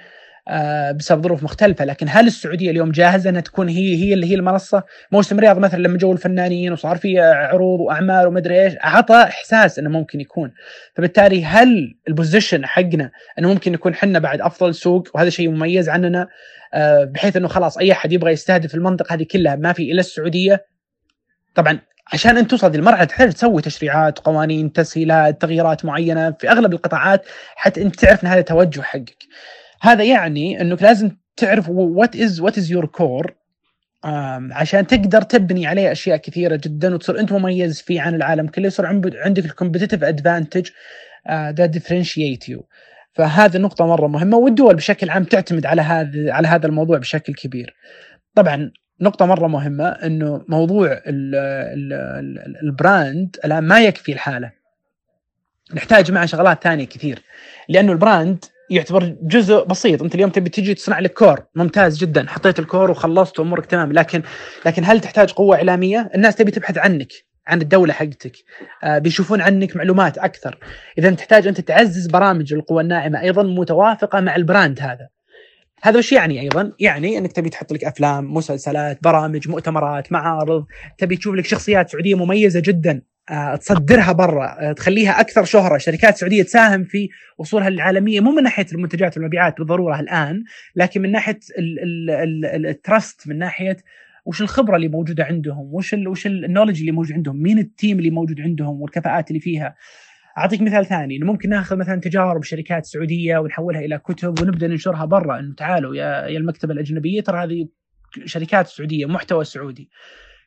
آه، 0.47 0.91
بسبب 0.91 1.23
ظروف 1.23 1.43
مختلفة. 1.43 1.85
لكن 1.85 2.05
هل 2.09 2.27
السعودية 2.27 2.71
اليوم 2.71 2.91
جاهزة 2.91 3.29
أنها 3.29 3.41
تكون 3.41 3.69
هي 3.69 3.95
هي 3.95 4.13
اللي 4.13 4.31
هي 4.31 4.35
المنصة؟ 4.35 4.83
موسم 5.11 5.39
رياض 5.39 5.57
مثلا 5.59 5.79
لما 5.79 5.97
جو 5.97 6.11
الفنانين 6.11 6.71
وصار 6.73 6.97
في 6.97 7.19
عروض 7.19 7.79
وأعمال 7.79 8.27
ومدري 8.27 8.63
إيش 8.63 8.73
أعطى 8.83 9.15
إحساس 9.15 9.79
أنه 9.79 9.89
ممكن 9.89 10.21
يكون. 10.21 10.51
فبالتالي 10.95 11.45
هل 11.45 11.95
ال 12.07 12.13
position 12.13 12.65
حقنا 12.65 13.11
أنه 13.39 13.49
ممكن 13.49 13.73
يكون 13.73 13.95
حنا 13.95 14.19
بعد 14.19 14.41
أفضل 14.41 14.75
سوق؟ 14.75 15.07
وهذا 15.15 15.29
شيء 15.29 15.49
مميز 15.49 15.89
عننا 15.89 16.27
آه، 16.73 17.03
بحيث 17.03 17.37
أنه 17.37 17.47
خلاص 17.47 17.77
أي 17.77 17.91
أحد 17.91 18.13
يبغى 18.13 18.31
يستهدف 18.31 18.75
المنطقة 18.75 19.13
هذه 19.13 19.25
كلها 19.31 19.55
ما 19.55 19.73
في 19.73 19.91
إلا 19.91 19.99
السعودية. 19.99 20.65
طبعا 21.55 21.79
عشان 22.13 22.37
انت 22.37 22.51
توصل 22.51 22.71
للمرحله 22.71 23.03
تحتاج 23.05 23.33
تسوي 23.33 23.61
تشريعات 23.61 24.19
قوانين 24.19 24.73
تسهيلات 24.73 25.41
تغييرات 25.41 25.85
معينة. 25.85 26.31
في 26.31 26.51
أغلب 26.51 26.73
القطاعات 26.73 27.25
حتى 27.55 27.81
أنت 27.81 27.95
تعرف 27.95 28.23
إن 28.23 28.29
هذا 28.29 28.41
توجه 28.41 28.81
حقك. 28.81 29.17
هذا 29.81 30.03
يعني 30.03 30.61
إنك 30.61 30.83
لازم 30.83 31.11
تعرف 31.37 31.69
what 31.69 32.15
is 32.15 32.39
what 32.41 32.57
is 32.57 32.71
your 32.71 32.85
core 32.85 33.35
عشان 34.51 34.87
تقدر 34.87 35.21
تبني 35.21 35.67
عليه 35.67 35.91
أشياء 35.91 36.17
كثيرة 36.17 36.55
جدا 36.55 36.95
وتصير 36.95 37.19
أنت 37.19 37.31
مميز 37.31 37.81
فيه 37.81 38.01
عن 38.01 38.15
العالم 38.15 38.47
كله 38.47 38.67
يصير 38.67 38.85
عندك 38.85 39.45
ال 39.45 39.50
competitive 39.50 40.03
advantage 40.03 40.69
that 41.29 41.69
differentiate 41.69 42.49
you 42.49 42.67
فهذه 43.13 43.55
النقطة 43.55 43.85
مرة 43.85 44.07
مهمة 44.07 44.37
والدول 44.37 44.75
بشكل 44.75 45.09
عام 45.09 45.23
تعتمد 45.23 45.65
على 45.65 45.81
هذا 45.81 46.33
على 46.33 46.47
هذا 46.47 46.67
الموضوع 46.67 46.97
بشكل 46.97 47.33
كبير. 47.33 47.75
طبعا 48.35 48.71
نقطة 49.01 49.25
مرة 49.25 49.47
مهمة 49.47 49.87
إنه 49.87 50.45
موضوع 50.47 50.87
ال 50.87 51.35
ال 51.35 51.93
ال 52.47 52.57
ال 52.63 52.75
brand 52.75 53.37
الآن 53.45 53.63
ما 53.63 53.81
يكفي 53.81 54.13
الحالة. 54.13 54.51
نحتاج 55.73 56.11
معه 56.11 56.25
شغلات 56.25 56.63
ثانية 56.63 56.85
كثير. 56.85 57.19
لأنه 57.69 57.91
ال 57.91 58.00
brand 58.00 58.45
يعتبر 58.69 59.15
جزء 59.21 59.65
بسيط. 59.65 60.03
أنت 60.03 60.15
اليوم 60.15 60.29
تبي 60.29 60.49
تجي 60.49 60.73
تصنع 60.73 60.99
لك 60.99 61.13
core. 61.13 61.43
ممتاز 61.55 61.97
جدا. 61.97 62.25
حطيت 62.27 62.59
ال 62.59 62.65
core 62.65 62.91
وخلصت 62.91 63.39
امورك 63.39 63.65
تمام. 63.65 63.93
لكن 63.93 64.21
لكن 64.65 64.83
هل 64.85 64.99
تحتاج 64.99 65.31
قوة 65.31 65.55
إعلامية؟ 65.55 66.11
الناس 66.15 66.35
تبي 66.35 66.51
تبحث 66.51 66.77
عنك 66.77 67.11
عن 67.47 67.61
الدولة 67.61 67.93
حقتك. 67.93 68.33
آه 68.83 68.97
بيشوفون 68.97 69.41
عنك 69.41 69.75
معلومات 69.75 70.17
أكثر. 70.17 70.57
اذا 70.97 71.11
تحتاج 71.11 71.47
أنت 71.47 71.61
تعزز 71.61 72.07
برامج 72.07 72.53
القوى 72.53 72.83
الناعمة 72.83 73.21
أيضا 73.21 73.43
متوافقة 73.43 74.19
مع 74.19 74.35
البراند 74.35 74.79
هذا. 74.79 75.07
هذا 75.83 75.97
وش 75.97 76.11
يعني 76.11 76.41
أيضا؟ 76.41 76.71
يعني 76.79 77.17
إنك 77.17 77.31
تبي 77.31 77.49
تحط 77.49 77.73
لك 77.73 77.83
أفلام، 77.83 78.33
مسلسلات، 78.33 79.03
برامج، 79.03 79.49
مؤتمرات، 79.49 80.11
معارض، 80.11 80.65
تبي 80.97 81.17
تشوف 81.17 81.35
لك 81.35 81.45
شخصيات 81.45 81.89
سعودية 81.89 82.15
مميزة 82.15 82.61
جدا 82.65 83.01
آه، 83.29 83.55
تصدرها 83.55 84.11
برا 84.11 84.69
آه، 84.69 84.71
تخليها 84.73 85.19
أكثر 85.19 85.43
شهرة 85.43 85.77
شركات 85.77 86.17
سعودية 86.17 86.43
تساهم 86.43 86.83
في 86.83 87.09
وصولها 87.37 87.69
للعالمية 87.69 88.19
مو 88.19 88.31
من 88.31 88.43
ناحية 88.43 88.65
المنتجات 88.73 89.17
والمبيعات 89.17 89.57
بالضرورة 89.57 89.99
الآن 89.99 90.43
لكن 90.75 91.01
من 91.01 91.11
ناحية 91.11 91.39
ال 92.55 92.67
trust 92.67 93.27
من 93.27 93.37
ناحية 93.37 93.77
وش 94.25 94.41
الخبرة 94.41 94.75
اللي 94.75 94.87
موجودة 94.87 95.23
عندهم 95.23 95.73
وش 95.73 95.93
ال 95.93 96.07
وش 96.07 96.27
النولج 96.27 96.79
اللي 96.79 96.91
موجود 96.91 97.13
عندهم 97.13 97.41
مين 97.41 97.59
ال 97.59 97.67
team 97.67 97.99
اللي 97.99 98.09
موجود 98.09 98.41
عندهم 98.41 98.81
والكفاءات 98.81 99.29
اللي 99.29 99.39
فيها 99.39 99.75
أعطيك 100.37 100.61
مثال 100.61 100.85
ثاني 100.85 101.17
إنه 101.17 101.25
ممكن 101.25 101.49
ناخذ 101.49 101.75
مثلا 101.75 102.01
تجارب 102.01 102.43
شركات 102.43 102.85
سعودية 102.85 103.37
ونحولها 103.37 103.81
إلى 103.81 103.97
كتب 103.97 104.41
ونبدأ 104.41 104.67
ننشرها 104.67 105.05
برا 105.05 105.39
إنه 105.39 105.55
تعالوا 105.55 105.95
يا 105.95 106.27
يا 106.27 106.37
المكتبة 106.37 106.73
الأجنبية 106.73 107.21
ترى 107.21 107.43
هذه 107.43 107.67
شركات 108.25 108.67
سعودية 108.67 109.05
محتوى 109.05 109.43
سعودي. 109.45 109.89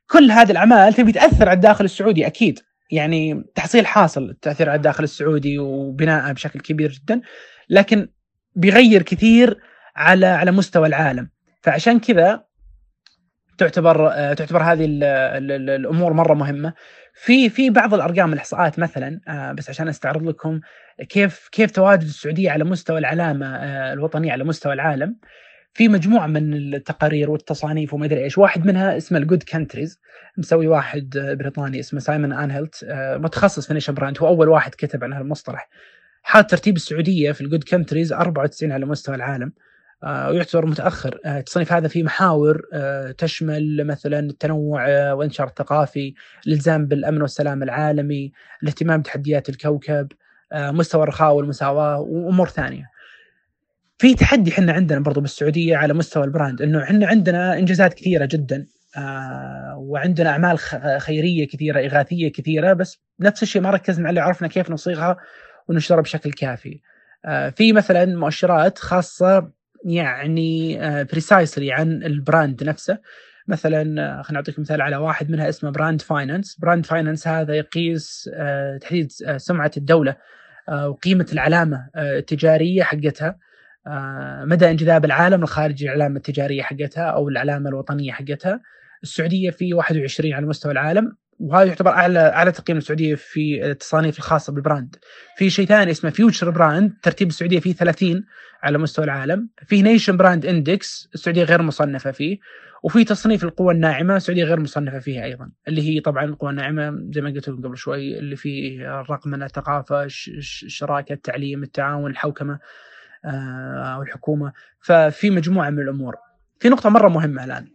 كل 0.07 0.31
هذه 0.31 0.51
الأعمال 0.51 0.93
تبي 0.95 1.13
تأثر 1.13 1.49
على 1.49 1.57
الداخل 1.57 1.85
السعودي 1.85 2.27
أكيد. 2.27 2.59
يعني 2.91 3.45
تحصيل 3.55 3.87
حاصل 3.87 4.31
التاثير 4.31 4.69
على 4.69 4.77
الداخل 4.77 5.05
السعودي 5.05 5.59
وبنائه 5.59 6.33
بشكل 6.33 6.61
كبير 6.61 6.91
جدا 6.91 7.21
لكن 7.71 8.09
بيغير 8.57 9.03
كثير 9.03 9.59
على 9.97 10.27
على 10.27 10.51
مستوى 10.51 10.87
العالم. 10.87 11.29
فعشان 11.63 12.01
كذا 12.01 12.45
تعتبر 13.59 14.09
تعتبر 14.35 14.63
هذه 14.63 14.85
الأمور 14.85 16.13
مرة 16.13 16.35
مهمة. 16.35 16.73
في 17.15 17.49
في 17.49 17.71
بعض 17.71 17.95
الأرقام 17.95 18.33
الإحصاءات 18.33 18.79
مثلا 18.79 19.21
آه، 19.29 19.53
بس 19.53 19.71
عشان 19.71 19.89
أستعرض 19.89 20.23
لكم 20.23 20.61
كيف 21.09 21.49
كيف 21.53 21.71
تواجد 21.71 22.03
السعودية 22.03 22.51
على 22.51 22.65
مستوى 22.65 22.99
العلامة 22.99 23.47
آه، 23.47 23.93
الوطنية 23.93 24.33
على 24.33 24.45
مستوى 24.45 24.73
العالم. 24.73 25.17
في 25.75 25.89
مجموعة 25.89 26.27
من 26.27 26.55
التقارير 26.55 27.31
والتصانيف 27.31 27.95
وما 27.95 28.07
أدري 28.07 28.25
إيش 28.25 28.39
واحد 28.39 28.67
منها 28.67 28.97
اسمه 28.97 29.19
ال 29.19 29.23
Good 29.23 29.43
Countries 29.43 30.01
مسوي 30.37 30.67
واحد 30.67 31.35
بريطاني 31.39 31.81
اسمه 31.81 32.01
سايمون 32.01 32.33
أنهولت 32.33 32.85
آه، 32.89 33.17
متخصص 33.17 33.67
في 33.67 33.75
nation 33.75 33.95
brand. 33.95 34.19
هو 34.19 34.29
أول 34.29 34.49
واحد 34.49 34.75
كتب 34.75 35.05
عن 35.05 35.13
هالمصطلح. 35.13 35.69
حاط 36.23 36.51
ترتيب 36.51 36.77
السعودية 36.77 37.33
في 37.33 37.41
ال 37.41 37.45
Good 37.45 37.65
Countries 37.65 38.13
94 38.13 38.73
على 38.73 38.87
مستوى 38.87 39.15
العالم. 39.15 39.47
آه، 39.47 39.74
ويعتبر 40.03 40.67
متأخر 40.67 41.21
آه، 41.25 41.39
التصنيف 41.39 41.73
هذا 41.73 41.89
في 41.89 42.03
محاور 42.03 42.63
تشمل 43.19 43.87
مثلا 43.87 44.19
التنوع 44.19 45.13
والانتشار 45.13 45.47
الثقافي 45.47 46.15
الالتزام 46.47 46.87
بالأمن 46.87 47.23
والسلام 47.23 47.63
العالمي 47.63 48.33
الاهتمام 48.63 49.01
بتحديات 49.01 49.49
الكوكب 49.49 50.09
مستوى 50.55 51.03
الرخاء 51.03 51.35
والمساواة 51.35 52.01
وأمور 52.01 52.49
ثانية 52.49 52.95
في 53.99 54.15
تحدي 54.15 54.51
إحنا 54.51 54.73
عندنا 54.73 55.01
برضو 55.01 55.21
بالسعودية 55.21 55.77
على 55.77 55.95
مستوى 55.95 56.25
ال 56.25 56.31
brand 56.31 56.63
إنه 56.63 56.83
إحنا 56.83 57.07
عندنا 57.07 57.59
إنجازات 57.59 57.95
كثيرة 57.95 58.29
جدا 58.31 58.67
آه 58.97 59.77
وعندنا 59.79 60.31
أعمال 60.31 60.59
خيرية 60.99 61.49
كثيرة 61.49 61.81
إغاثية 61.81 62.33
كثيرة 62.33 62.73
بس 62.73 62.99
نفس 63.21 63.43
الشيء 63.43 63.63
ما 63.63 63.71
ركزنا 63.71 64.09
عليه 64.09 64.21
عرفنا 64.21 64.49
كيف 64.49 64.71
نصيغها 64.71 65.17
وننشرها 65.69 66.01
بشكل 66.01 66.33
كافي. 66.33 66.81
آه 67.25 67.51
في 67.51 67.73
مثلا 67.73 68.05
مؤشرات 68.05 68.79
خاصة 68.79 69.51
يعني 69.85 70.79
precisely 71.05 71.73
آه 71.73 71.75
عن 71.75 72.03
ال 72.03 72.13
brand 72.13 72.65
نفسه. 72.65 72.99
مثلا 73.49 74.03
آه، 74.19 74.23
خلينا 74.23 74.41
نعطيك 74.41 74.59
مثال 74.59 74.81
على 74.83 74.97
واحد 74.97 75.31
منها 75.31 75.49
اسمه 75.49 75.71
Brand 75.71 76.03
Finance، 76.03 76.59
Brand 76.59 76.87
Finance 76.87 77.29
هذا 77.29 77.55
يقيس 77.55 78.31
آه، 78.35 78.77
تحديد 78.77 79.13
سمعة 79.37 79.71
الدولة 79.77 80.17
وقيمة 80.69 81.27
العلامة 81.33 81.89
التجارية 81.97 82.83
حقتها 82.83 83.39
مدى 84.45 84.71
انجذاب 84.71 85.05
العالم 85.05 85.43
الخارجي 85.43 85.85
العلامه 85.85 86.17
التجارية 86.17 86.63
حقتها 86.63 87.05
أو 87.05 87.29
العلامة 87.29 87.69
الوطنية 87.69 88.13
حقتها. 88.13 88.61
السعودية 89.03 89.51
في 89.51 89.75
21 89.75 90.33
على 90.33 90.47
مستوى 90.47 90.73
العالم. 90.73 91.17
وهذا 91.39 91.65
يعتبر 91.69 91.91
أعلى 91.91 92.19
أعلى 92.19 92.53
تقييم 92.53 92.79
السعوديه 92.79 93.15
في 93.15 93.71
التصانيف 93.71 94.19
الخاصة 94.19 94.53
بال 94.53 94.64
brand. 94.64 94.97
في 95.37 95.51
شيء 95.51 95.67
ثاني 95.67 95.91
اسمه 95.91 96.11
FutureBrand 96.11 96.93
ترتيب 97.03 97.29
السعودية 97.29 97.61
فيه 97.61 97.73
30 97.73 98.25
على 98.63 98.79
مستوى 98.79 99.05
العالم، 99.05 99.49
في 99.67 99.83
Nation 99.83 100.17
Brand 100.17 100.47
Index 100.47 101.09
السعودية 101.15 101.45
غير 101.45 101.63
مصنفة 101.63 102.11
فيه، 102.11 102.39
وفي 102.83 103.05
تصنيف 103.05 103.45
القوى 103.45 103.75
الناعمة 103.75 104.17
السعودية 104.17 104.45
غير 104.45 104.61
مصنفة 104.61 104.99
فيها 104.99 105.25
أيضا، 105.25 105.51
اللي 105.69 105.83
هي 105.83 106.01
طبعا 106.01 106.25
القوى 106.25 106.51
الناعمة 106.51 106.99
زي 107.11 107.21
ما 107.21 107.31
قلت 107.31 107.49
لكم 107.49 107.63
قبل 107.63 107.77
شوي 107.77 108.19
اللي 108.19 108.37
فيه 108.37 109.01
الرقمنه، 109.01 109.45
الثقافة، 109.45 110.05
الشراكه، 110.05 111.13
التعليم، 111.13 111.63
التعاون، 111.63 112.11
الحوكمة. 112.11 112.59
أو 113.27 114.03
الحكومة 114.03 114.53
ففي 114.81 115.31
مجموعة 115.31 115.71
من 115.71 115.79
الأمور. 115.79 116.15
في 116.61 116.69
نقطة 116.69 116.91
مرة 116.91 117.09
مهمة 117.09 117.45
الآن. 117.45 117.67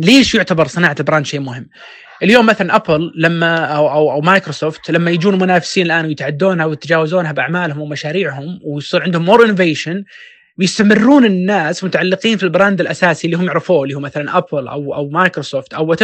ليش 0.00 0.34
يعتبر 0.34 0.66
صناعة 0.66 0.96
ال 1.00 1.04
brand 1.04 1.26
شيء 1.26 1.40
مهم؟ 1.40 1.68
اليوم 2.22 2.46
مثلا 2.46 2.76
Apple 2.76 3.12
لما 3.16 3.56
أو 3.56 3.90
أو, 3.90 4.12
أو 4.12 4.20
مايكروسوفت 4.20 4.90
لما 4.90 5.10
يجون 5.10 5.38
منافسين 5.38 5.86
الآن 5.86 6.04
ويتعدونها 6.04 6.66
ويتجاوزونها 6.66 7.32
بأعمالهم 7.32 7.80
ومشاريعهم 7.80 8.60
ويصير 8.64 9.02
عندهم 9.02 9.24
more 9.24 9.44
innovation 9.44 10.04
بيستمرون 10.56 11.24
الناس 11.24 11.84
متعلقين 11.84 12.36
في 12.36 12.42
ال 12.42 12.48
brand 12.48 12.80
الأساسي 12.80 13.26
اللي 13.26 13.36
هم 13.36 13.46
يعرفوه 13.46 13.82
اللي 13.82 13.94
هو 13.94 14.00
مثلا 14.00 14.38
Apple 14.38 14.68
أو 14.68 14.94
أو 14.94 15.08
مايكروسوفت 15.08 15.74
أو 15.74 15.86
what 15.86 16.02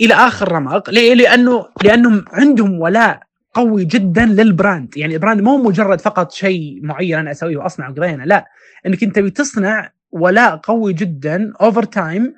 إلى 0.00 0.14
آخر 0.14 0.52
رمق 0.52 0.90
ليه؟ 0.90 1.14
لأنه 1.14 1.68
لانهم 1.82 2.24
عندهم 2.32 2.80
ولاء 2.80 3.20
قوي 3.54 3.84
جدا 3.84 4.26
لل 4.26 4.46
brand 4.46 4.96
يعني 4.96 5.14
ال 5.14 5.18
brand 5.18 5.40
مو 5.40 5.56
مجرد 5.56 6.00
فقط 6.00 6.32
شيء 6.32 6.80
معين 6.82 7.18
أنا 7.18 7.30
أسويه 7.30 7.56
وأصنعه 7.56 7.90
وقضينا 7.90 8.22
لا 8.22 8.46
إنك 8.86 9.02
أنت 9.02 9.18
بتصنع 9.18 9.90
ولاء 10.12 10.56
قوي 10.56 10.92
جدا 10.92 11.52
over 11.60 11.82
time 11.82 12.34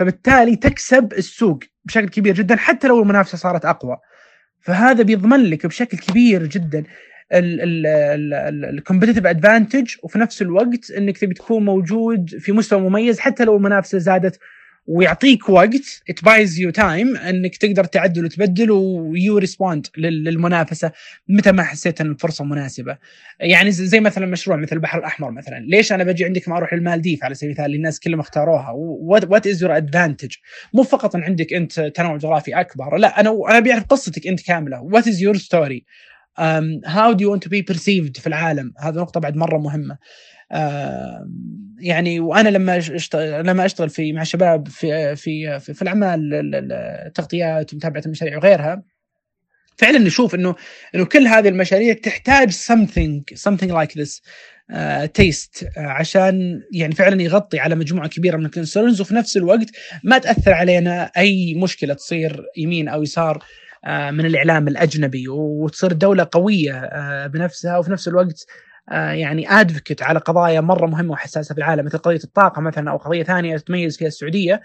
فبالتالي 0.00 0.56
تكسب 0.56 1.12
السوق 1.12 1.58
بشكل 1.84 2.08
كبير 2.08 2.34
جدا 2.34 2.56
حتى 2.56 2.88
لو 2.88 3.02
المنافسة 3.02 3.38
صارت 3.38 3.64
أقوى. 3.64 3.96
فهذا 4.60 5.02
بيضمن 5.02 5.44
لك 5.44 5.66
بشكل 5.66 5.98
كبير 5.98 6.46
جدا 6.46 6.84
ال 7.32 7.48
competitive 7.48 9.26
advantage 9.26 9.94
وفي 10.02 10.18
نفس 10.18 10.42
الوقت 10.42 10.90
إنك 10.90 11.18
تبي 11.18 11.34
تكون 11.34 11.64
موجود 11.64 12.30
في 12.38 12.52
مستوى 12.52 12.80
مميز 12.80 13.20
حتى 13.20 13.44
لو 13.44 13.56
المنافسة 13.56 13.98
زادت 13.98 14.38
ويعطيك 14.86 15.48
وقت 15.48 16.02
it 16.10 16.24
buys 16.24 16.58
you 16.58 16.70
time 16.70 17.16
انك 17.16 17.56
تقدر 17.56 17.84
تعدل 17.84 18.24
وتبدل 18.24 18.70
و 18.70 19.38
you 19.38 19.52
respond 19.52 19.86
للمنافسة 19.96 20.92
متى 21.28 21.52
ما 21.52 21.62
حسيت 21.62 22.00
إن 22.00 22.10
الفرصة 22.10 22.44
مناسبة. 22.44 22.98
يعني 23.40 23.70
زي 23.70 24.00
مثلا 24.00 24.26
مشروع 24.26 24.56
مثل 24.56 24.76
البحر 24.76 24.98
الأحمر 24.98 25.30
مثلا، 25.30 25.58
ليش 25.58 25.92
أنا 25.92 26.04
بجي 26.04 26.24
عندك 26.24 26.48
ما 26.48 26.56
أروح 26.56 26.74
للمالديف 26.74 27.24
على 27.24 27.34
سبيل 27.34 27.50
المثال 27.50 27.74
الناس 27.74 28.00
كلهم 28.00 28.20
اختاروها 28.20 28.70
what 28.74 29.46
is 29.46 29.62
your 29.62 29.76
advantage؟ 29.76 30.34
مو 30.74 30.82
فقط 30.82 31.16
إن 31.16 31.22
عندك 31.22 31.52
أنت 31.52 31.80
تنوع 31.80 32.16
جغرافي 32.16 32.60
أكبر، 32.60 32.96
لا 32.96 33.20
أنا 33.20 33.40
أنا 33.50 33.60
بعرف 33.60 33.84
قصتك 33.84 34.26
أنت 34.26 34.46
كاملة، 34.46 34.80
what 34.80 35.08
is 35.08 35.22
your 35.22 35.36
story؟ 35.36 35.84
how 36.86 37.12
do 37.12 37.24
you 37.24 37.32
want 37.32 37.44
to 37.44 37.50
be 37.50 37.64
perceived 37.70 38.20
في 38.20 38.26
العالم؟ 38.26 38.72
هذا 38.78 39.00
نقطة 39.00 39.20
بعد 39.20 39.36
مرة 39.36 39.58
مهمة. 39.58 39.98
يعني 41.80 42.20
وأنا 42.20 42.48
لما 42.48 42.78
اشتغل 42.78 43.46
لما 43.46 43.64
أشتغل 43.64 43.90
في 43.90 44.12
مع 44.12 44.22
الشباب 44.22 44.68
في 44.68 45.16
في 45.16 45.60
في, 45.60 45.74
في 45.74 45.82
الأعمال 45.82 46.20
التغطيات 47.06 47.72
ومتابعة 47.72 48.02
المشاريع 48.06 48.36
وغيرها 48.36 48.82
فعلا 49.76 49.98
نشوف 49.98 50.34
إنه 50.34 50.54
إنه 50.94 51.04
كل 51.04 51.26
هذه 51.26 51.48
المشاريع 51.48 51.94
تحتاج 51.94 52.50
something 52.50 53.36
something 53.36 53.70
like 53.70 54.00
this 54.00 54.20
test 55.14 55.64
uh, 55.64 55.66
uh, 55.66 55.78
عشان 55.78 56.62
يعني 56.72 56.94
فعلا 56.94 57.22
يغطي 57.22 57.58
على 57.58 57.74
مجموعة 57.74 58.08
كبيرة 58.08 58.36
من 58.36 58.46
ال 58.46 58.52
concerns 58.52 59.00
وفي 59.00 59.14
نفس 59.14 59.36
الوقت 59.36 59.70
ما 60.04 60.18
تأثر 60.18 60.52
علينا 60.52 61.10
أي 61.16 61.54
مشكلة 61.54 61.94
تصير 61.94 62.44
يمين 62.56 62.88
أو 62.88 63.02
يسار 63.02 63.38
uh, 63.38 63.90
من 63.90 64.26
الإعلام 64.26 64.68
الأجنبي 64.68 65.28
وتصير 65.28 65.92
دولة 65.92 66.28
قوية 66.32 66.88
بنفسها 67.26 67.78
وفي 67.78 67.90
نفس 67.90 68.08
الوقت 68.08 68.46
آه، 68.46 68.69
يعني 68.90 69.50
ادفكت 69.60 70.02
على 70.02 70.18
قضايا 70.18 70.60
مرة 70.60 70.86
مهمة 70.86 71.12
وحساسة 71.12 71.54
في 71.54 71.58
العالم 71.58 71.84
مثل 71.84 71.98
قضية 71.98 72.20
الطاقة 72.24 72.60
مثلا 72.60 72.90
أو 72.90 72.96
قضية 72.96 73.22
ثانية 73.22 73.56
تتميز 73.56 73.98
فيها 73.98 74.08
السعودية 74.08 74.60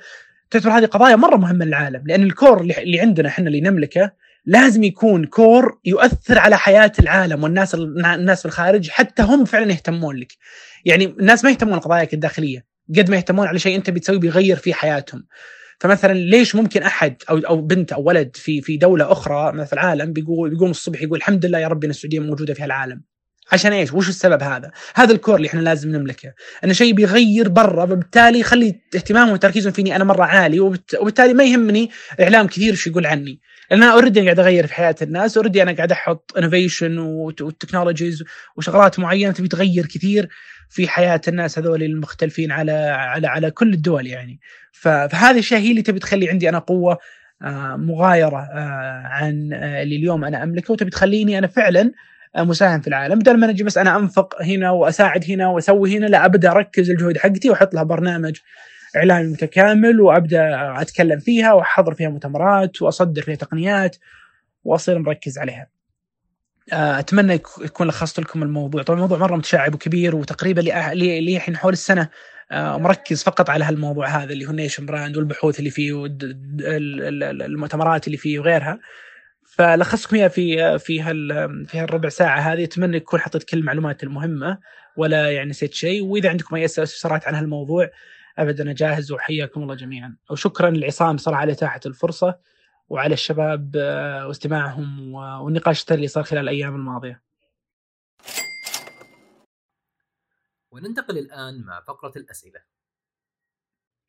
تعتبر 0.52 0.72
هذه 0.72 0.86
قضايا 0.86 1.16
مرة 1.16 1.38
مهمة 1.38 1.66
للعالم 1.66 2.04
لأن 2.06 2.24
الكور 2.24 2.62
اللي 2.62 3.00
عندنا 3.00 3.30
إحنا 3.30 3.48
اللي 3.48 3.62
نملكه 3.62 4.12
لازم 4.46 4.84
يكون 4.84 5.26
كور 5.26 5.80
يؤثر 5.86 6.40
على 6.40 6.58
حياة 6.58 6.92
العالم 7.00 7.44
والناس 7.44 7.76
الناس 7.76 8.40
في 8.40 8.46
الخارج 8.46 8.90
حتى 8.90 9.24
هم 9.24 9.46
فعلا 9.46 9.72
يهتمون 9.72 10.16
لك. 10.16 10.34
يعني 10.86 11.06
الناس 11.06 11.44
ما 11.44 11.50
يهتمون 11.50 11.78
لقضاياك 11.78 12.14
الداخلية 12.14 12.66
قد 12.98 13.10
ما 13.10 13.16
يهتمون 13.16 13.48
على 13.48 13.60
شيء 13.60 13.76
أنت 13.76 13.90
بتسويه 13.90 14.20
بيغير 14.20 14.56
في 14.56 14.74
حياتهم. 14.74 15.26
فمثلا 15.80 16.14
ليش 16.14 16.56
ممكن 16.56 16.84
أحد 16.84 17.16
أو 17.30 17.38
أو 17.38 17.62
بنت 17.62 17.94
أو 17.94 18.04
ولد 18.04 18.36
في 18.36 18.62
في 18.62 18.78
دولة 18.78 19.12
أخرى 19.12 19.66
في 19.66 19.74
العالم 19.74 20.14
بيقول 20.14 20.50
بيقوم 20.50 20.70
الصبح 20.70 21.02
يقول 21.02 21.18
الحمد 21.18 21.46
لله 21.46 21.60
يا 21.60 21.68
ربي 21.68 21.86
إن 21.86 21.92
السعودية 21.92 22.20
موجودة 22.20 22.54
في 22.54 22.66
العالم 22.66 23.02
عشان 23.52 23.74
إيش؟ 23.74 23.94
وش 23.94 24.10
السبب 24.10 24.44
هذا؟ 24.44 24.72
هذا 24.96 25.12
ال 25.14 25.18
core 25.18 25.36
اللي 25.36 25.48
إحنا 25.48 25.60
لازم 25.60 25.92
نملكه، 25.92 26.34
انه 26.64 26.74
شيء 26.74 26.94
بيغير 26.94 27.50
برا 27.50 27.84
وبالتالي 27.84 28.40
يخلي 28.40 28.82
اهتمامهم 28.96 29.34
وتركيزهم 29.34 29.74
فيني 29.74 29.96
أنا 29.96 30.04
مرة 30.04 30.24
عالي 30.24 30.60
وبالتالي 30.60 31.34
ما 31.34 31.44
يهمني 31.44 31.90
إعلام 32.22 32.48
كثير 32.48 32.72
إيش 32.72 32.88
يقول 32.88 33.06
عني، 33.06 33.40
لأن 33.72 33.84
أنا 33.84 33.94
already 33.94 34.22
قاعد 34.22 34.40
أغير 34.40 34.68
في 34.68 34.74
حياة 34.74 34.96
الناس، 35.02 35.38
already 35.38 35.62
أنا 35.62 35.72
قاعد 35.72 35.92
أحط 35.92 36.34
innovation 36.38 36.98
وال 36.98 37.16
technologies 37.16 38.24
وشغلات 38.56 39.00
معينة 39.00 39.32
تبي 39.32 39.48
تغير 39.48 39.86
كثير 39.86 40.30
في 40.70 40.88
حياة 40.88 41.22
الناس 41.28 41.60
هذول 41.60 41.84
المختلفين 41.84 42.52
على 42.52 42.72
على 42.72 43.28
على 43.28 43.52
كل 43.52 43.74
الدول 43.74 44.08
يعني. 44.08 44.40
فهذه 44.72 45.32
الاشياء 45.32 45.60
هي 45.60 45.72
اللي 45.72 45.82
تبي 45.82 46.00
تخلي 46.00 46.30
عندي 46.30 46.50
أنا 46.50 46.60
قوة 46.60 46.98
آه، 47.42 47.76
مغايرة 47.76 48.38
آه، 48.38 49.02
عن 49.06 49.54
آه، 49.54 49.84
اللي 49.84 49.96
اليوم 49.96 50.26
أنا 50.26 50.44
أملكه 50.44 50.72
وتبي 50.74 50.90
تخليني 50.90 51.38
أنا 51.38 51.48
فعلا 51.48 51.92
مساهم 52.38 52.82
في 52.82 52.88
العالم 52.88 53.20
بدل 53.20 53.40
ما 53.40 53.48
نجي 53.48 53.64
بس 53.64 53.78
أنا 53.78 53.98
أنفق 53.98 54.42
هنا 54.42 54.72
وأساعد 54.72 55.26
هنا 55.30 55.48
وأسوي 55.48 55.98
هنا 55.98 56.06
لا 56.06 56.26
أبدأ 56.26 56.52
أركز 56.52 56.90
الجهود 56.90 57.18
حقتي 57.18 57.50
وأحط 57.50 57.74
لها 57.74 57.84
برنامج 57.84 58.38
إعلامي 58.96 59.28
متكامل 59.28 60.02
وأبدأ 60.02 60.82
أتكلم 60.82 61.20
فيها 61.20 61.54
وأحضر 61.54 61.94
فيها 61.94 62.10
مؤتمرات 62.10 62.82
وأصدر 62.82 63.22
فيها 63.22 63.36
تقنيات 63.36 63.98
وأصير 64.64 65.00
مركز 65.00 65.38
عليها. 65.38 65.68
أتمنى 66.74 67.34
يكون 67.34 67.88
لخصت 67.88 68.20
لكم 68.20 68.44
الموضوع، 68.44 68.84
طبعا 68.84 68.98
الموضوع 68.98 69.18
مرة 69.18 69.36
متشعب 69.36 69.76
وكبير 69.76 70.16
وتقريبا 70.16 70.62
لي 70.62 71.36
الحين 71.36 71.58
حول 71.58 71.74
السنة 71.74 72.10
مركز 72.52 73.24
فقط 73.24 73.50
على 73.50 73.66
هالموضوع 73.66 74.08
هذا 74.08 74.34
اللي 74.34 74.48
هو 74.48 74.52
nation 74.52 74.86
brand 74.86 75.18
والبحوث 75.18 75.60
اللي 75.60 75.70
فيه 75.70 75.94
والمؤتمرات 76.62 78.08
اللي 78.08 78.18
فيه 78.18 78.40
وغيرها. 78.40 78.80
فلخصكم 79.56 80.16
اياها 80.16 80.28
في 80.28 80.80
في 80.80 81.02
هال 81.02 81.66
في 81.66 81.80
هالربع 81.80 82.10
ساعة 82.10 82.40
هذه 82.40 82.64
أتمنى 82.64 82.98
يكون 82.98 83.20
حطيت 83.20 83.44
كل 83.44 83.58
المعلومات 83.58 84.04
المهمة 84.04 84.60
ولا 84.98 85.32
يعني 85.32 85.50
نسيت 85.50 85.74
شيء 85.74 86.04
وإذا 86.04 86.30
عندكم 86.30 86.56
أي 86.56 86.66
استفسارات 86.66 87.28
عن 87.28 87.36
هالموضوع 87.36 87.90
ابدا 88.38 88.64
أنا 88.64 88.74
جاهز 88.74 89.12
وحياكم 89.12 89.64
الله 89.64 89.76
جميعا 89.76 90.18
وشكرا 90.32 90.70
لعصام 90.70 91.18
صراحة 91.18 91.42
على 91.42 91.52
إتاحة 91.52 91.80
الفرصة 91.86 92.40
وعلى 92.90 93.14
الشباب 93.14 93.76
آه، 93.76 94.28
واستماعهم 94.28 95.14
والنقاش 95.14 95.92
اللي 95.92 96.08
صار 96.08 96.24
خلال 96.24 96.42
الأيام 96.42 96.76
الماضية. 96.76 97.24
وننتقل 100.72 101.18
الآن 101.18 101.62
مع 101.66 101.82
فقرة 101.82 102.14
الأسئلة. 102.16 102.60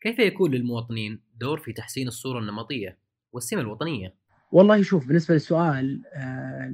كيف 0.00 0.18
يكون 0.18 0.54
للمواطنين 0.54 1.22
دور 1.34 1.58
في 1.58 1.72
تحسين 1.72 2.08
الصورة 2.08 2.38
النمطية 2.38 2.98
والسمة 3.32 3.60
الوطنية؟ 3.60 4.25
والله 4.52 4.82
شوف 4.82 5.06
بالنسبة 5.06 5.34
للسؤال 5.34 6.02
آه، 6.14 6.72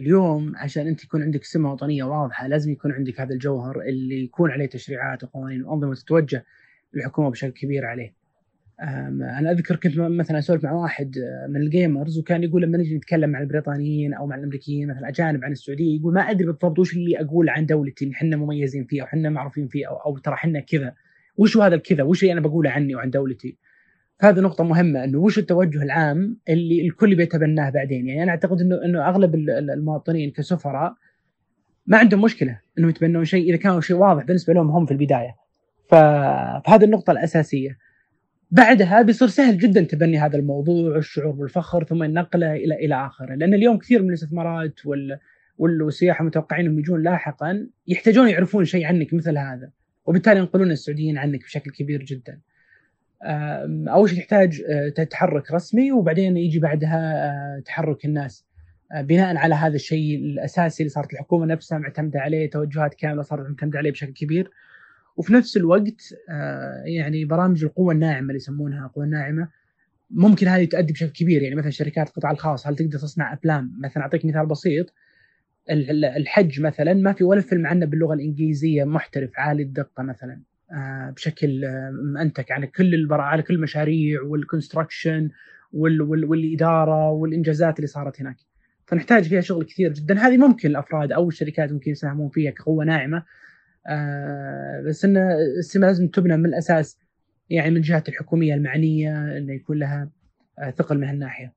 اليوم 0.00 0.56
عشان 0.56 0.86
أنت 0.86 1.04
يكون 1.04 1.22
عندك 1.22 1.44
سمه 1.44 1.72
وطنية 1.72 2.04
واضحة 2.04 2.46
لازم 2.46 2.72
يكون 2.72 2.92
عندك 2.92 3.20
هذا 3.20 3.34
الجوهر 3.34 3.80
اللي 3.80 4.24
يكون 4.24 4.50
عليه 4.50 4.66
تشريعات 4.66 5.24
وقوانين 5.24 5.64
وأنظمة 5.64 5.94
تتوجه 5.94 6.44
الحكومة 6.96 7.30
بشكل 7.30 7.50
كبير 7.50 7.84
عليه. 7.84 8.14
أنا 8.80 9.50
أذكر 9.50 9.76
كنت 9.76 9.98
مثلا 9.98 10.38
أسولف 10.38 10.64
مع 10.64 10.72
واحد 10.72 11.18
آه، 11.18 11.46
من 11.46 11.60
الجيمرز 11.60 12.18
وكان 12.18 12.42
يقول 12.42 12.62
لما 12.62 12.78
نجي 12.78 12.96
نتكلم 12.96 13.30
مع 13.30 13.40
البريطانيين 13.40 14.14
أو 14.14 14.26
مع 14.26 14.36
الأمريكيين 14.36 14.88
مثلا 14.88 15.08
أجانب 15.08 15.44
عن 15.44 15.52
السعودية 15.52 15.98
يقول 15.98 16.14
ما 16.14 16.20
أدري 16.20 16.46
بالضبط 16.46 16.78
وش 16.78 16.96
اللي 16.96 17.20
أقول 17.20 17.48
عن 17.48 17.66
دولتي 17.66 18.10
إحنا 18.12 18.36
مميزين 18.36 18.84
فيه 18.84 19.02
أو 19.02 19.06
إحنا 19.06 19.30
معروفين 19.30 19.68
فيه 19.68 19.88
أو, 19.88 19.96
أو 19.96 20.18
ترى 20.18 20.34
إحنا 20.34 20.60
كذا. 20.60 20.94
وش 21.36 21.56
هذا 21.56 21.74
الكذا؟ 21.74 22.02
وش 22.02 22.22
اللي 22.22 22.32
أنا 22.32 22.40
بقوله 22.40 22.70
عني 22.70 22.94
وعن 22.94 23.10
دولتي؟ 23.10 23.58
هذه 24.20 24.40
نقطة 24.40 24.64
مهمة 24.64 25.04
إنه 25.04 25.18
وش 25.18 25.38
التوجه 25.38 25.82
العام 25.82 26.36
اللي 26.48 26.86
الكل 26.86 27.14
بيتبناه 27.14 27.70
بعدين، 27.70 28.08
يعني 28.08 28.22
أنا 28.22 28.30
أعتقد 28.30 28.60
انه 28.60 28.84
إنه 28.84 29.08
أغلب 29.08 29.34
المواطنين 29.48 30.30
كسفراء 30.30 30.94
ما 31.86 31.98
عندهم 31.98 32.22
مشكلة 32.22 32.60
إنهم 32.78 32.90
يتبنون 32.90 33.24
شيء 33.24 33.48
إذا 33.50 33.56
كان 33.56 33.80
شيء 33.80 33.96
واضح 33.96 34.24
بالنسبة 34.24 34.54
لهم 34.54 34.70
هم 34.70 34.86
في 34.86 34.92
البداية. 34.92 35.34
فهذه 35.88 36.84
النقطة 36.84 37.10
الأساسية. 37.10 37.78
بعدها 38.50 39.02
بيصير 39.02 39.28
سهل 39.28 39.58
جدا 39.58 39.80
تبني 39.82 40.18
هذا 40.18 40.36
الموضوع 40.36 40.94
والشعور 40.94 41.32
بالفخر 41.32 41.84
ثم 41.84 42.04
نقله 42.04 42.52
إلى 42.52 42.74
إلى 42.74 43.06
اخره، 43.06 43.34
لأن 43.34 43.54
اليوم 43.54 43.78
كثير 43.78 44.02
من 44.02 44.08
الاستثمارات 44.08 44.86
وال 44.86 45.18
والسياحه 45.58 46.24
متوقعين 46.24 46.66
إنهم 46.66 46.78
يجون 46.78 47.02
لاحقا 47.02 47.66
يحتاجون 47.86 48.28
يعرفون 48.28 48.64
شيء 48.64 48.86
عنك 48.86 49.14
مثل 49.14 49.38
هذا، 49.38 49.70
وبالتالي 50.06 50.40
ينقلون 50.40 50.70
السعوديين 50.70 51.18
عنك 51.18 51.40
بشكل 51.44 51.70
كبير 51.70 52.02
جدا. 52.02 52.40
أول 53.88 54.10
شيء 54.10 54.18
تحتاج 54.18 54.62
آه، 54.68 55.04
تحرك 55.04 55.52
رسمي 55.52 55.92
وبعدين 55.92 56.36
يجي 56.36 56.58
بعدها 56.58 57.26
آه، 57.26 57.60
تحرك 57.60 58.04
الناس. 58.04 58.46
آه، 58.92 59.02
بناء 59.02 59.36
على 59.36 59.54
هذا 59.54 59.74
الشيء 59.74 60.16
الأساسي 60.16 60.82
اللي 60.82 60.90
صارت 60.90 61.12
الحكومة 61.12 61.46
نفسها 61.46 61.78
معتمدة 61.78 62.20
عليه 62.20 62.50
توجهات 62.50 62.94
كاملة 62.94 63.22
صارت 63.22 63.48
معتمدة 63.50 63.78
عليه 63.78 63.90
بشكل 63.90 64.12
كبير. 64.12 64.50
وفي 65.16 65.32
نفس 65.32 65.56
الوقت 65.56 66.14
يعني 66.84 67.24
برامج 67.24 67.64
القوة 67.64 67.94
الناعمة 67.94 68.26
اللي 68.26 68.36
يسمونها 68.36 68.86
القوه 68.86 69.04
الناعمه 69.04 69.48
ممكن 70.10 70.48
هذه 70.48 70.64
تؤدي 70.64 70.92
بشكل 70.92 71.12
كبير. 71.12 71.42
يعني 71.42 71.54
مثلا 71.54 71.70
شركات 71.70 72.08
القطاع 72.08 72.30
الخاص 72.30 72.66
هل 72.66 72.76
تقدر 72.76 72.98
تصنع 72.98 73.32
أفلام؟ 73.32 73.72
مثلا 73.80 74.02
أعطيك 74.02 74.24
مثال 74.24 74.46
بسيط. 74.46 74.94
الحج 75.70 76.60
مثلا 76.60 76.94
ما 76.94 77.12
في 77.12 77.24
ولا 77.24 77.40
فيلم 77.40 77.66
عنه 77.66 77.86
باللغة 77.86 78.14
الإنجليزية 78.14 78.84
محترف 78.84 79.30
عالي 79.36 79.62
الدقة 79.62 80.02
مثلا. 80.02 80.40
بشكل 81.16 81.64
آه، 81.64 81.90
منتج 81.90 82.52
على 82.52 82.66
كل 82.66 82.94
البرا 82.94 83.22
على 83.22 83.42
كل 83.42 83.54
المشاريع 83.54 84.22
والكونستراكشن 84.22 85.30
والإدارة 85.72 87.10
والإنجازات 87.10 87.76
اللي 87.76 87.86
صارت 87.86 88.20
هناك. 88.20 88.36
فنحتاج 88.86 89.28
فيها 89.28 89.40
شغل 89.40 89.64
كثير 89.64 89.92
جدا 89.92 90.18
هذه 90.18 90.36
ممكن 90.36 90.68
الأفراد 90.70 91.12
أو 91.12 91.28
الشركات 91.28 91.72
ممكن 91.72 91.90
يساهمون 91.90 92.28
فيها 92.28 92.50
كقوة 92.50 92.84
ناعمة 92.84 93.22
آه، 93.86 94.80
بس 94.86 95.04
إن 95.04 95.16
السمة 95.58 95.86
لازم 95.86 96.08
تبنى 96.08 96.36
من 96.36 96.46
الأساس 96.46 96.98
يعني 97.50 97.70
من 97.70 97.76
الجهات 97.76 98.08
الحكومية 98.08 98.54
المعنية 98.54 99.38
إنه 99.38 99.52
يكون 99.52 99.78
لها 99.78 100.10
ثقل 100.76 100.98
من 100.98 101.08
هالناحية. 101.08 101.54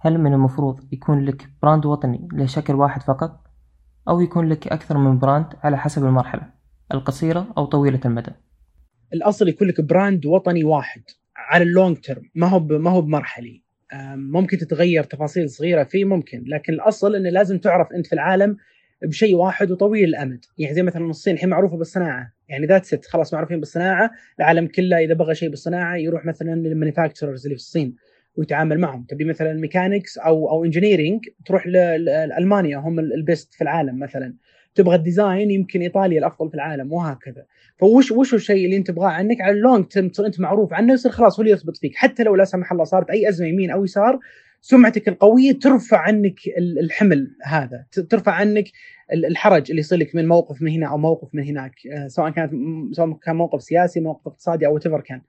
هل 0.00 0.18
من 0.18 0.32
المفروض 0.32 0.92
يكون 0.92 1.24
لك 1.24 1.48
brand 1.62 1.86
وطني 1.86 2.28
لشكل 2.32 2.74
واحد 2.74 3.02
فقط 3.02 3.49
أو 4.10 4.20
يكون 4.20 4.48
لك 4.48 4.68
أكثر 4.68 4.98
من 4.98 5.18
brand 5.18 5.46
على 5.62 5.78
حسب 5.78 6.04
المرحلة 6.04 6.42
القصيرة 6.94 7.52
أو 7.58 7.64
طويلة 7.64 8.00
المدى. 8.04 8.30
الأصل 9.12 9.48
يكون 9.48 9.68
لك 9.68 9.80
brand 9.80 10.26
وطني 10.26 10.64
واحد 10.64 11.02
على 11.36 11.64
ال 11.64 11.70
long 11.70 11.96
term 11.96 12.22
ما 12.34 12.46
هو 12.46 12.60
ما 12.60 12.90
هو 12.90 13.02
بمرحلي. 13.02 13.62
ممكن 14.14 14.58
تتغير 14.58 15.04
تفاصيل 15.04 15.50
صغيرة 15.50 15.84
فيه 15.84 16.04
ممكن 16.04 16.44
لكن 16.46 16.72
الأصل 16.72 17.14
أنه 17.14 17.30
لازم 17.30 17.58
تعرف 17.58 17.92
أنت 17.92 18.06
في 18.06 18.12
العالم 18.12 18.56
بشيء 19.02 19.34
واحد 19.34 19.70
وطويل 19.70 20.08
الأمد. 20.08 20.44
يعني 20.58 20.74
زي 20.74 20.82
مثلا 20.82 21.04
الصين 21.04 21.34
الحين 21.34 21.48
معروفة 21.48 21.76
بالصناعة. 21.76 22.32
يعني 22.48 22.66
that's 22.66 22.84
it 22.84 23.04
خلاص 23.06 23.34
معروفين 23.34 23.60
بالصناعة 23.60 24.10
العالم 24.40 24.66
كله 24.66 24.98
إذا 24.98 25.14
بغى 25.14 25.34
شيء 25.34 25.50
بالصناعة 25.50 25.96
يروح 25.96 26.26
مثلا 26.26 26.54
لل 26.54 26.66
manufacturers 26.66 27.46
اللي 27.46 27.56
في 27.56 27.62
الصين. 27.62 27.96
ويتعامل 28.36 28.80
معهم. 28.80 29.06
تبي 29.08 29.24
مثلا 29.24 29.52
mechanics 29.52 30.18
أو 30.18 30.50
أو 30.50 30.64
engineering 30.64 31.20
تروح 31.46 31.66
لألمانيا 31.66 32.78
هم 32.78 32.98
ال 32.98 33.09
best 33.09 33.54
في 33.54 33.62
العالم 33.62 33.98
مثلا. 33.98 34.34
تبغى 34.74 34.96
ال 34.96 35.04
design 35.04 35.50
يمكن 35.50 35.80
إيطاليا 35.80 36.18
الأفضل 36.18 36.48
في 36.48 36.54
العالم 36.54 36.92
وهكذا. 36.92 37.44
فوش 37.78 38.12
وش 38.12 38.34
الشيء 38.34 38.64
اللي 38.64 38.76
أنت 38.76 38.88
تبغاه؟ 38.90 39.08
عنك 39.08 39.40
على 39.40 39.52
ال 39.52 39.58
long 39.58 39.84
تصير 39.84 40.26
أنت 40.26 40.40
معروف 40.40 40.72
عنه 40.72 40.92
يصير 40.92 41.12
خلاص 41.12 41.38
هو 41.38 41.42
اللي 41.42 41.50
يرتبط 41.50 41.76
فيك. 41.76 41.96
حتى 41.96 42.22
لو 42.22 42.34
لا 42.36 42.44
سمح 42.44 42.72
الله 42.72 42.84
صارت 42.84 43.10
أي 43.10 43.28
أزمة 43.28 43.48
يمين 43.48 43.70
أو 43.70 43.84
يسار 43.84 44.18
سمعتك 44.60 45.08
القوية 45.08 45.52
ترفع 45.52 45.98
عنك 45.98 46.34
الحمل 46.58 47.30
هذا. 47.44 47.84
ترفع 48.10 48.32
عنك 48.32 48.64
الحرج 49.12 49.70
اللي 49.70 49.80
يصير 49.80 49.98
لك 49.98 50.14
من 50.14 50.28
موقف 50.28 50.62
من 50.62 50.70
هنا 50.70 50.86
أو 50.86 50.98
موقف 50.98 51.28
من 51.32 51.44
هناك. 51.44 51.72
آه، 51.92 52.08
سواء 52.08 52.30
كانت 52.30 52.52
سواء 52.92 53.12
كان 53.12 53.36
موقف 53.36 53.62
سياسي 53.62 54.00
موقف 54.00 54.26
اقتصادي 54.26 54.66
أو 54.66 54.78
كان. 54.78 55.20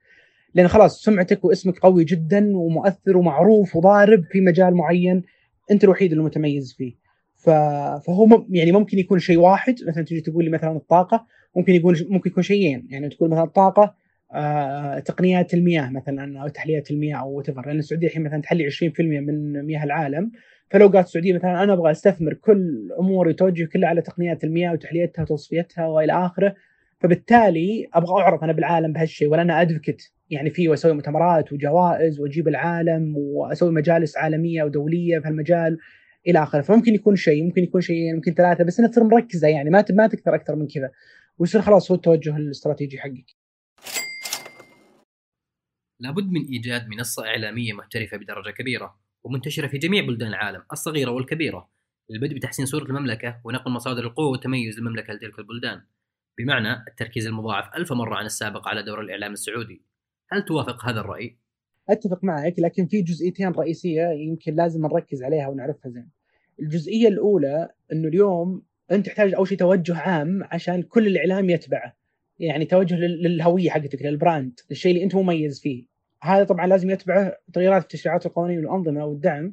لأن 0.54 0.68
خلاص 0.68 1.02
سمعتك 1.02 1.44
واسمك 1.44 1.78
قوي 1.78 2.04
جدا 2.04 2.56
ومؤثر 2.56 3.16
ومعروف 3.16 3.76
وضارب 3.76 4.24
في 4.24 4.40
مجال 4.40 4.74
معين 4.74 5.22
أنت 5.70 5.84
الوحيد 5.84 6.12
المتميز 6.12 6.74
فيه. 6.78 6.92
فهو 7.36 8.44
يعني 8.50 8.72
ممكن 8.72 8.98
يكون 8.98 9.18
شيء 9.18 9.38
واحد. 9.38 9.74
مثلا 9.88 10.04
تجي 10.04 10.20
تقول 10.20 10.44
لي 10.44 10.50
مثلا 10.50 10.76
الطاقة 10.76 11.26
ممكن 11.56 11.72
يكون 11.72 11.96
ممكن 12.08 12.30
يكون 12.30 12.42
شيئين. 12.42 12.86
يعني 12.90 13.08
تقول 13.08 13.30
مثلا 13.30 13.44
الطاقة 13.44 13.94
آه 14.32 14.98
تقنيات 14.98 15.54
المياه 15.54 15.90
مثلا 15.90 16.42
أو 16.42 16.48
تحليه 16.48 16.84
المياه 16.90 17.16
أو 17.16 17.38
وتفر 17.38 17.66
لأن 17.66 17.78
السعودية 17.78 18.06
الحين 18.06 18.22
مثلا 18.22 18.40
تحلي 18.40 18.70
20% 18.70 19.00
من 19.00 19.64
مياه 19.66 19.84
العالم. 19.84 20.30
فلو 20.70 20.88
قالت 20.88 21.06
السعودية 21.06 21.32
مثلا 21.34 21.62
أنا 21.62 21.72
أبغى 21.72 21.90
أستثمر 21.90 22.34
كل 22.34 22.88
أموري 23.00 23.34
توجه 23.34 23.64
كلها 23.72 23.88
على 23.88 24.02
تقنيات 24.02 24.44
المياه 24.44 24.72
وتحليتها 24.72 25.22
وتصفيتها 25.22 25.86
وإلى 25.86 26.12
آخره 26.12 26.54
فبالتالي 27.00 27.88
أبغى 27.94 28.22
أعرف 28.22 28.44
أنا 28.44 28.52
بالعالم 28.52 28.92
بهالشيء 28.92 29.28
ولا 29.28 29.42
أنا 29.42 29.60
ادفكت 29.60 30.12
يعني 30.32 30.50
فيه 30.50 30.68
وأسوي 30.68 30.92
مؤتمرات 30.92 31.52
وجوائز 31.52 32.20
وأجيب 32.20 32.48
العالم 32.48 33.14
وأسوي 33.16 33.72
مجالس 33.72 34.16
عالمية 34.16 34.62
ودولية 34.62 35.18
في 35.18 35.28
هالمجال 35.28 35.78
إلى 36.26 36.42
آخره. 36.42 36.60
فممكن 36.60 36.94
يكون 36.94 37.16
شيء 37.16 37.44
ممكن 37.44 37.62
يكون 37.62 37.80
شيئين 37.80 38.14
ممكن 38.14 38.34
ثلاثة 38.34 38.64
بس 38.64 38.78
انها 38.78 38.90
تصير 38.90 39.04
مركزة 39.04 39.48
يعني. 39.48 39.70
ما 39.70 39.84
ما 39.90 40.06
تكثر 40.06 40.34
أكثر 40.34 40.56
من 40.56 40.66
كذا. 40.66 40.90
ويصير 41.38 41.62
خلاص 41.62 41.90
هو 41.90 41.94
التوجه 41.94 42.36
الاستراتيجي 42.36 42.98
حقك. 42.98 43.36
لابد 46.00 46.30
من 46.30 46.46
إيجاد 46.52 46.88
منصة 46.88 47.26
إعلامية 47.26 47.72
محترفة 47.72 48.16
بدرجة 48.16 48.50
كبيرة 48.50 48.98
ومنتشرة 49.24 49.66
في 49.66 49.78
جميع 49.78 50.06
بلدان 50.06 50.28
العالم 50.28 50.62
الصغيرة 50.72 51.10
والكبيرة. 51.10 51.68
للبدء 52.10 52.34
بتحسين 52.36 52.66
صورة 52.66 52.84
المملكة 52.84 53.40
ونقل 53.44 53.70
مصادر 53.70 54.04
القوة 54.04 54.28
وتميز 54.28 54.78
المملكه 54.78 55.12
لتلك 55.12 55.38
البلدان. 55.38 55.82
بمعنى 56.38 56.84
التركيز 56.88 57.26
المضاعف 57.26 57.76
ألف 57.76 57.92
مرة 57.92 58.16
عن 58.16 58.26
السابق 58.26 58.68
على 58.68 58.82
دور 58.82 59.00
الإعلام 59.00 59.32
السعودي. 59.32 59.91
هل 60.32 60.44
توافق 60.44 60.84
هذا 60.84 61.00
الرأي؟ 61.00 61.36
أتفق 61.90 62.24
معك 62.24 62.54
لكن 62.58 62.86
في 62.86 63.02
جزئيتين 63.02 63.48
رئيسية 63.48 64.08
يمكن 64.08 64.54
لازم 64.54 64.82
نركز 64.82 65.22
عليها 65.22 65.48
ونعرفها 65.48 65.90
زين. 65.90 66.08
الجزئية 66.60 67.08
الأولى 67.08 67.68
إنه 67.92 68.08
اليوم 68.08 68.62
أنت 68.92 69.06
تحتاج 69.06 69.34
أول 69.34 69.48
شيء 69.48 69.58
توجه 69.58 69.96
عام 69.96 70.42
عشان 70.44 70.82
كل 70.82 71.06
الإعلام 71.06 71.50
يتبعه. 71.50 71.96
يعني 72.38 72.64
توجه 72.64 72.94
للهوية 72.94 73.70
حقتك 73.70 74.02
لل 74.02 74.16
brand، 74.16 74.60
الشيء 74.70 74.92
اللي 74.92 75.04
أنت 75.04 75.14
مميز 75.14 75.60
فيه. 75.60 75.84
هذا 76.22 76.44
طبعا 76.44 76.66
لازم 76.66 76.90
يتبعه 76.90 77.36
تغييرات 77.52 77.82
التشريعات 77.82 78.26
والقوانين 78.26 78.58
والأنظمة 78.58 79.04
والدعم 79.04 79.52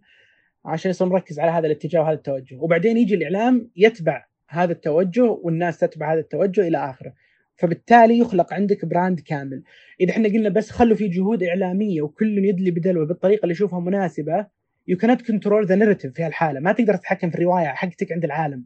عشان 0.65 0.89
يصير 0.89 1.07
مركز 1.07 1.39
على 1.39 1.51
هذا 1.51 1.67
الاتجاه 1.67 2.01
وهذا 2.01 2.15
التوجه، 2.15 2.55
وبعدين 2.55 2.97
يجي 2.97 3.15
الإعلام 3.15 3.69
يتبع 3.75 4.25
هذا 4.47 4.71
التوجه 4.71 5.23
والناس 5.23 5.79
تتبع 5.79 6.13
هذا 6.13 6.19
التوجه 6.19 6.67
إلى 6.67 6.77
آخره. 6.77 7.13
فبالتالي 7.60 8.19
يخلق 8.19 8.54
عندك 8.54 8.86
brand 8.86 9.19
كامل. 9.19 9.63
إذا 10.02 10.12
إحنا 10.12 10.30
قلنا 10.30 10.50
بس 10.50 10.72
خلوا 10.72 10.95
في 10.95 11.08
جهود 11.08 11.43
إعلامية 11.43 12.02
وكل 12.02 12.45
يدلي 12.45 12.72
بدلوه 12.72 13.06
بالطريقة 13.06 13.43
اللي 13.43 13.52
يشوفها 13.52 13.80
مناسبة 13.80 14.48
يو 14.88 14.98
كانت 14.98 15.22
كنترول 15.22 15.65
ذا 15.65 15.76
ناريتيف 15.76 16.13
في 16.13 16.24
هالحالة. 16.24 16.60
ما 16.60 16.72
تقدر 16.72 16.95
تتحكم 16.95 17.30
في 17.30 17.36
الرواية 17.36 17.67
حقتك 17.67 18.12
عند 18.12 18.24
العالم. 18.26 18.65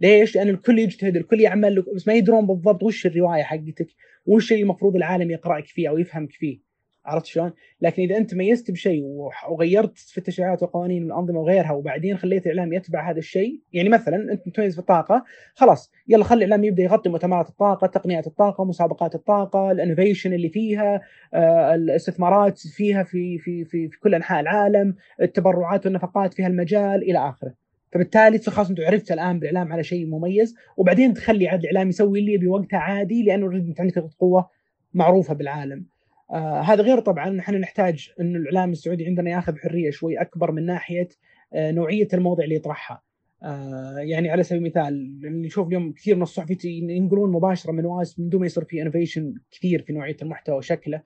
ليش؟ 0.00 0.36
لأن 0.36 0.48
الكل 0.48 0.78
يجتهد 0.78 1.16
الكل 1.16 1.40
يعمل 1.40 1.84
بس 1.94 2.08
ما 2.08 2.14
يدرون 2.14 2.46
بالضبط 2.46 2.82
وش 2.82 3.06
الرواية 3.06 3.42
حقتك 3.42 3.88
وش 4.26 4.52
اللي 4.52 4.62
المفروض 4.62 4.96
العالم 4.96 5.30
يقرأك 5.30 5.66
فيه 5.66 5.88
أو 5.88 5.98
يفهمك 5.98 6.32
فيه. 6.32 6.67
عرفت 7.06 7.26
شلون؟ 7.26 7.52
لكن 7.80 8.02
إذا 8.02 8.16
أنت 8.16 8.34
ميزت 8.34 8.70
بشيء 8.70 9.02
وغيرت 9.48 9.98
في 9.98 10.18
التشريعات 10.18 10.62
والقوانين 10.62 11.04
والأنظمة 11.04 11.40
وغيرها 11.40 11.72
وبعدين 11.72 12.16
خليت 12.16 12.46
الاعلام 12.46 12.72
يتبع 12.72 13.10
هذا 13.10 13.18
الشيء، 13.18 13.60
يعني 13.72 13.88
مثلا 13.88 14.32
أنت 14.32 14.46
متميز 14.46 14.74
في 14.74 14.78
الطاقة، 14.78 15.24
خلاص 15.54 15.90
يلا 16.08 16.24
خلي 16.24 16.44
الإعلام 16.44 16.64
يبدأ 16.64 16.82
يغطي 16.82 17.08
مؤتمرات 17.08 17.48
الطاقة، 17.48 17.86
تقنيات 17.86 18.26
الطاقة، 18.26 18.64
مسابقات 18.64 19.14
الطاقة، 19.14 19.70
الإنوفيشن 19.70 20.32
اللي 20.32 20.48
فيها، 20.48 21.00
آه، 21.34 21.74
الاستثمارات 21.74 22.58
فيها 22.58 23.02
في 23.02 23.38
في 23.38 23.64
في 23.64 23.88
في 23.88 23.98
كل 23.98 24.14
أنحاء 24.14 24.40
العالم، 24.40 24.94
التبرعات 25.22 25.86
والنفقات 25.86 26.34
في 26.34 26.42
هالمجال 26.42 27.02
إلى 27.02 27.18
آخره. 27.18 27.54
فبالتالي 27.92 28.38
خلاص 28.38 28.68
أنت 28.68 28.80
عرفت 28.80 29.12
الآن 29.12 29.38
بالإعلام 29.38 29.72
على 29.72 29.84
شيء 29.84 30.06
مميز 30.06 30.54
وبعدين 30.76 31.14
تخلي 31.14 31.48
عاد 31.48 31.60
الإعلام 31.60 31.88
يسوي 31.88 32.18
اللي 32.18 32.36
بوقتها 32.36 32.78
عادي 32.78 33.22
لأنه 33.22 33.52
أنت 33.52 33.80
عندك 33.80 33.98
قوة 33.98 34.50
معروفة 34.94 35.34
بالعالم. 35.34 35.86
آه 36.30 36.60
هذا 36.60 36.82
غير 36.82 37.00
طبعا 37.00 37.30
نحن 37.30 37.54
نحتاج 37.54 38.10
إنه 38.20 38.38
الإعلام 38.38 38.70
السعودي 38.70 39.06
عندنا 39.06 39.30
ياخذ 39.30 39.56
حرية 39.56 39.90
شوي 39.90 40.20
أكبر 40.20 40.52
من 40.52 40.66
ناحية 40.66 41.08
آه 41.52 41.70
نوعية 41.70 42.08
المواضيع 42.14 42.44
اللي 42.44 42.56
يطرحها. 42.56 43.02
آه 43.42 43.98
يعني 43.98 44.30
على 44.30 44.42
سبيل 44.42 44.62
المثال 44.62 45.20
نشوف 45.42 45.68
اليوم 45.68 45.92
كثير 45.92 46.16
من 46.16 46.22
الصحفيين 46.22 46.90
ينقلون 46.90 47.32
مباشرة 47.32 47.72
من 47.72 47.84
واس 47.86 48.18
من 48.18 48.28
دون 48.28 48.40
ما 48.40 48.46
يصير 48.46 48.64
في 48.64 48.82
انوفيشن 48.82 49.34
كثير 49.50 49.82
في 49.82 49.92
نوعية 49.92 50.16
المحتوى 50.22 50.56
وشكله. 50.56 51.02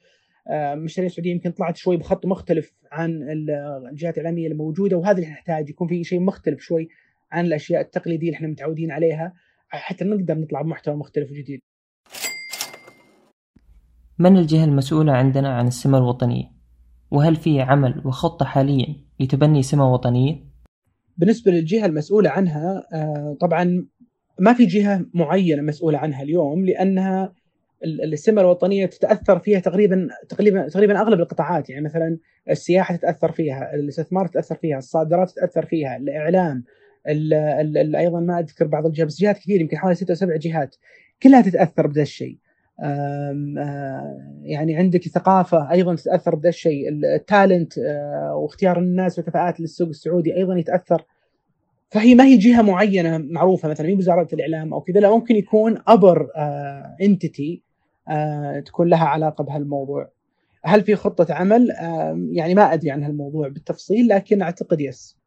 آه 0.49 0.73
المشاريع 0.75 1.07
السعودية 1.07 1.31
يمكن 1.33 1.51
طلعت 1.51 1.77
شوي 1.77 1.97
بخط 1.97 2.27
مختلف 2.27 2.73
عن 2.93 3.23
الجهات 3.91 4.19
الإعلامية 4.19 4.47
الموجودة 4.49 4.97
وهذا 4.97 5.19
اللي 5.19 5.31
نحتاج 5.31 5.71
يكون 5.71 5.89
في 5.89 6.05
شيء 6.05 6.21
مختلف 6.21 6.61
شوي 6.61 6.89
عن 7.33 7.45
الأشياء 7.47 7.81
التقليدية 7.81 8.27
اللي 8.27 8.37
إحنا 8.37 8.49
متعودين 8.49 8.91
عليها 8.91 9.33
حتى 9.69 10.05
نقدر 10.05 10.39
نطلع 10.39 10.63
بمحتوى 10.63 10.97
مختلف 10.97 11.31
وجديد. 11.31 11.61
من 14.23 14.37
الجهة 14.37 14.65
المسؤولة 14.65 15.13
عندنا 15.13 15.49
عن 15.49 15.67
السمة 15.67 15.99
الوطنية؟ 15.99 16.45
وهل 17.11 17.37
في 17.37 17.61
عمل 17.61 18.03
وخطة 18.05 18.45
حاليا 18.45 18.97
لتبني 19.21 19.63
سمة 19.63 19.93
وطنية؟ 19.93 20.45
بالنسبة 21.17 21.53
للجهة 21.53 21.87
المسؤولة 21.87 22.31
عنها 22.31 22.87
آه، 22.93 23.37
طبعا 23.41 23.87
ما 24.39 24.53
في 24.53 24.67
جهة 24.67 25.07
معينة 25.15 25.63
مسؤولة 25.63 25.99
عنها 25.99 26.23
اليوم 26.23 26.65
لأنها 26.65 27.33
السمة 27.85 28.41
الوطنية 28.41 28.87
تتأثر 28.87 29.39
فيها 29.39 29.61
تقريبا 29.61 30.09
تقريبا 30.29 30.69
تقريبا 30.69 31.01
أغلب 31.01 31.21
القطاعات 31.21 31.71
يعني 31.71 31.85
مثلا 31.85 32.19
السياحة 32.51 32.97
تتأثر 32.97 33.33
فيها، 33.33 33.75
الاستثمار 33.75 34.27
تتأثر 34.27 34.55
فيها، 34.55 34.79
الصادرات 34.79 35.31
تتأثر 35.31 35.67
فيها، 35.67 35.97
الإعلام، 35.97 36.65
ال 37.09 37.35
ال 37.35 37.79
ال 37.79 37.97
أيضا 37.97 38.21
ما 38.21 38.39
أذكر 38.39 38.67
بعض 38.67 38.87
الجهات 38.87 39.07
بس 39.07 39.21
جهات 39.21 39.39
كثير 39.39 39.61
يمكن 39.61 39.77
حوالي 39.77 39.95
ستة 39.95 40.11
أو 40.11 40.15
سبع 40.15 40.37
جهات 40.37 40.77
كلها 41.23 41.41
تتأثر 41.41 41.87
بهذا 41.87 42.03
الشيء. 42.03 42.39
يعني 44.43 44.77
عندك 44.77 45.09
ثقافة 45.09 45.71
أيضا 45.71 45.95
تتأثر 45.95 46.35
بهذا 46.35 46.49
الشيء. 46.49 46.89
التالنت 46.89 47.73
واختيار 48.35 48.79
الناس 48.79 49.19
والكفاءات 49.19 49.61
للسوق 49.61 49.89
السعودي 49.89 50.37
أيضا 50.37 50.59
يتأثر. 50.59 51.05
فهي 51.91 52.15
ما 52.15 52.25
هي 52.25 52.37
جهة 52.37 52.63
معينة 52.63 53.19
معروفة 53.19 53.69
مثلا 53.69 53.87
هي 53.89 53.95
وزارة 53.95 54.29
الإعلام 54.33 54.75
أو 54.75 54.81
كذا 54.81 55.01
لا 55.01 55.11
ممكن 55.11 55.37
يكون 55.37 55.79
أبر 55.89 56.29
انتيتي 57.03 57.63
تكون 58.65 58.89
لها 58.89 59.05
علاقة 59.05 59.45
بهالموضوع. 59.45 60.11
هل 60.65 60.83
في 60.83 60.95
خطة 60.95 61.35
عمل؟ 61.35 61.69
يعني 62.33 62.55
ما 62.55 62.73
أدري 62.73 62.91
عن 62.91 63.03
هالموضوع 63.05 63.49
بالتفصيل 63.49 64.09
لكن 64.09 64.43
أعتقد 64.43 64.81
يس 64.81 65.22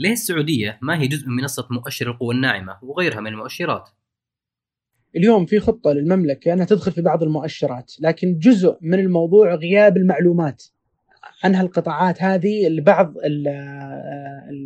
ليه 0.00 0.12
السعودية 0.12 0.78
ما 0.82 1.00
هي 1.00 1.06
جزء 1.06 1.28
من 1.28 1.36
منصة 1.36 1.68
مؤشر 1.70 2.10
القوى 2.10 2.34
الناعمة 2.34 2.78
وغيرها 2.82 3.20
من 3.20 3.26
المؤشرات؟ 3.26 3.88
اليوم 5.16 5.46
في 5.46 5.60
خطة 5.60 5.92
للمملكة 5.92 6.52
أنها 6.52 6.64
تدخل 6.64 6.92
في 6.92 7.02
بعض 7.02 7.22
المؤشرات 7.22 7.92
لكن 8.00 8.38
جزء 8.38 8.76
من 8.80 9.00
الموضوع 9.00 9.54
غياب 9.54 9.96
المعلومات 9.96 10.64
عن 11.44 11.54
هالقطاعات 11.54 12.22
هذه 12.22 12.68
لبعض 12.68 13.14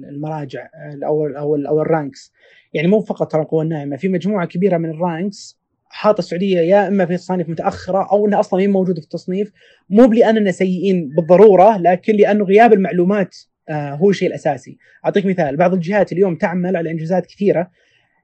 المراجع 0.08 0.68
أو 1.06 1.26
أو 1.26 1.56
أو 1.56 1.82
ال 1.82 1.90
ranks 1.90 2.32
يعني 2.74 2.88
مو 2.88 3.00
فقط 3.00 3.34
القوى 3.34 3.64
الناعمة 3.64 3.96
في 3.96 4.08
مجموعة 4.08 4.46
كبيرة 4.46 4.76
من 4.76 4.90
ال 4.90 5.02
ranks 5.02 5.58
حاطة 5.88 6.18
السعودية 6.18 6.58
يا 6.58 6.88
إما 6.88 7.06
في 7.06 7.16
تصانيف 7.16 7.48
متأخرة 7.48 8.08
أو 8.12 8.26
إنها 8.26 8.40
أصلا 8.40 8.60
هي 8.60 8.68
موجودة 8.68 9.00
في 9.00 9.06
التصنيف 9.06 9.52
مو 9.90 10.04
لاننا 10.04 10.50
سيئين 10.50 11.08
بالضرورة 11.08 11.78
لكن 11.78 12.16
لأنه 12.16 12.44
غياب 12.44 12.72
المعلومات 12.72 13.36
هو 13.70 14.10
الشيء 14.10 14.28
الأساسي. 14.28 14.78
أعطيك 15.04 15.26
مثال 15.26 15.56
بعض 15.56 15.74
الجهات 15.74 16.12
اليوم 16.12 16.36
تعمل 16.36 16.76
على 16.76 16.90
إنجازات 16.90 17.26
كثيرة 17.26 17.70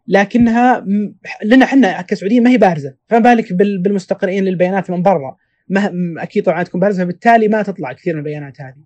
لكنها 0.08 0.86
لنا 1.44 1.64
إحنا 1.64 2.02
كسعوديين 2.02 2.42
ما 2.42 2.50
هي 2.50 2.58
بارزة 2.58 2.94
فما 3.08 3.18
بالك 3.18 3.52
بالمستقرئين 3.52 4.44
للبيانات 4.44 4.90
من 4.90 5.02
برا. 5.02 5.36
ما 5.68 5.92
أكيد 6.18 6.44
طبعا 6.44 6.62
تكون 6.62 6.80
بارزة 6.80 7.04
فبالتالي 7.04 7.48
ما 7.48 7.62
تطلع 7.62 7.92
كثير 7.92 8.14
من 8.14 8.18
البيانات 8.18 8.60
هذه. 8.60 8.84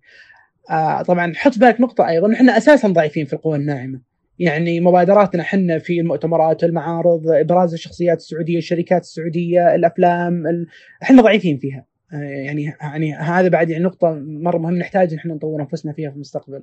آه 0.71 1.03
طبعا 1.03 1.33
حط 1.37 1.59
بالك 1.59 1.81
نقطة 1.81 2.09
أيضا 2.09 2.33
إحنا 2.33 2.57
أساسا 2.57 2.88
ضعيفين 2.88 3.25
في 3.25 3.33
القوى 3.33 3.57
الناعمة. 3.57 4.01
يعني 4.38 4.81
مبادراتنا 4.81 5.43
إحنا 5.43 5.79
في 5.79 6.01
المؤتمرات 6.01 6.64
المعارض 6.64 7.29
إبراز 7.29 7.73
الشخصيات 7.73 8.17
السعودية 8.17 8.59
الشركات 8.59 9.03
السعودية 9.03 9.75
الأفلام 9.75 10.47
ال... 10.47 10.67
إحنا 11.03 11.23
ضعيفين 11.23 11.59
فيها. 11.59 11.87
يعني 12.22 12.64
يعني 12.81 13.14
هذا 13.14 13.48
بعد 13.48 13.70
يعني 13.70 13.85
نقطة 13.85 14.14
مرة 14.24 14.59
مهم 14.59 14.74
نحتاج 14.74 15.14
نحن 15.14 15.29
نطور 15.29 15.61
أنفسنا 15.61 15.92
فيها 15.92 16.11
في 16.11 16.16
المستقبل. 16.16 16.62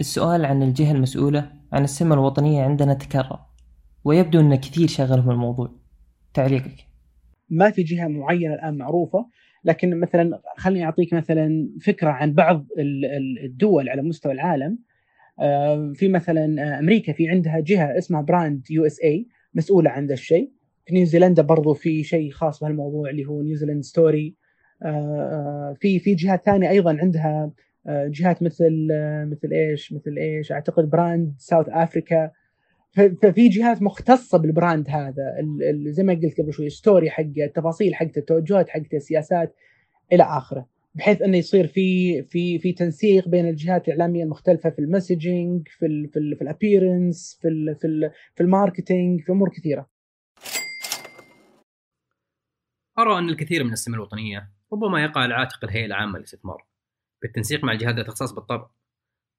السؤال 0.00 0.44
عن 0.44 0.62
الجهة 0.62 0.92
المسؤولة 0.92 1.52
عن 1.72 1.84
السمة 1.84 2.14
الوطنية 2.14 2.62
عندنا 2.62 2.94
تكرر 2.94 3.40
ويبدو 4.04 4.40
أن 4.40 4.54
كثير 4.54 4.88
شغلهم 4.88 5.30
الموضوع. 5.30 5.70
تعليقك؟ 6.34 6.86
ما 7.50 7.70
في 7.70 7.82
جهة 7.82 8.08
معينة 8.08 8.54
الآن 8.54 8.78
معروفة 8.78 9.26
لكن 9.64 10.00
مثلا 10.00 10.40
خليني 10.56 10.84
أعطيك 10.84 11.14
مثلا 11.14 11.68
فكرة 11.80 12.10
عن 12.10 12.32
بعض 12.32 12.66
الدول 13.44 13.88
على 13.88 14.02
مستوى 14.02 14.32
العالم 14.32 14.78
في 15.94 16.08
مثلا 16.08 16.78
أمريكا 16.78 17.12
في 17.12 17.28
عندها 17.28 17.60
جهة 17.60 17.98
اسمها 17.98 18.20
Brand 18.20 18.70
USA 18.70 19.26
مسؤولة 19.54 19.90
عن 19.90 20.06
ذا 20.06 20.14
الشيء 20.14 20.52
في 20.86 20.94
نيوزيلندا 20.94 21.42
برضو 21.42 21.74
في 21.74 22.04
شيء 22.04 22.30
خاص 22.30 22.60
بهالموضوع 22.60 23.10
اللي 23.10 23.24
هو 23.24 23.42
New 23.42 23.55
Zealand 23.55 23.84
Story. 23.84 24.34
آه، 24.82 24.86
آه، 24.86 25.76
في 25.80 25.98
في 25.98 26.14
جهات 26.14 26.44
ثانية 26.44 26.70
أيضا 26.70 26.98
عندها 27.00 27.50
آه، 27.86 28.06
جهات 28.06 28.42
مثل 28.42 28.88
مثل 29.30 29.52
إيش؟ 29.52 29.92
مثل 29.92 30.16
إيش؟ 30.18 30.52
أعتقد 30.52 30.90
Brand 30.90 31.34
South 31.38 31.66
Africa. 31.68 32.30
ففي 33.22 33.48
جهات 33.48 33.82
مختصة 33.82 34.38
بال 34.38 34.52
brand 34.52 34.88
هذا. 34.88 35.36
زي 35.86 36.02
ما 36.02 36.12
قلت 36.14 36.40
قبل 36.40 36.52
شوي 36.52 36.68
story 36.68 37.10
حقه 37.10 37.44
التفاصيل 37.44 37.94
حقته 37.94 38.18
التوجهات 38.18 38.68
حقته 38.68 38.96
السياسات 38.96 39.54
إلى 40.12 40.22
آخره. 40.22 40.66
بحيث 40.94 41.22
إنه 41.22 41.36
يصير 41.36 41.66
في 41.66 42.22
في 42.22 42.58
في 42.58 42.72
تنسيق 42.72 43.28
بين 43.28 43.48
الجهات 43.48 43.88
الإعلامية 43.88 44.24
المختلفة 44.24 44.70
في 44.70 44.78
ال 44.78 44.87
messaging 44.87 45.68
في 45.68 45.86
ال 45.86 46.08
في 46.08 46.18
ال 46.18 46.36
في 46.36 46.42
ال 46.42 46.51
appearance 46.51 47.38
في 47.42 47.48
ال 47.48 47.76
في, 47.76 47.86
ال 47.86 48.10
في 48.34 48.42
ال 48.42 48.50
marketing 48.50 49.20
في 49.20 49.32
أمور 49.32 49.48
كثيرة. 49.48 49.95
أرى 52.98 53.18
أن 53.18 53.28
الكثير 53.28 53.64
من 53.64 53.72
السمة 53.72 53.94
الوطنية 53.94 54.50
ربما 54.72 55.04
يقع 55.04 55.20
على 55.20 55.34
عاتق 55.34 55.64
الهيئة 55.64 55.86
العامة 55.86 56.18
للاستثمار 56.18 56.66
بالتنسيق 57.22 57.64
مع 57.64 57.72
الجهات 57.72 57.94
ذات 57.94 58.06
اختصاص 58.06 58.32
بالطبع. 58.32 58.68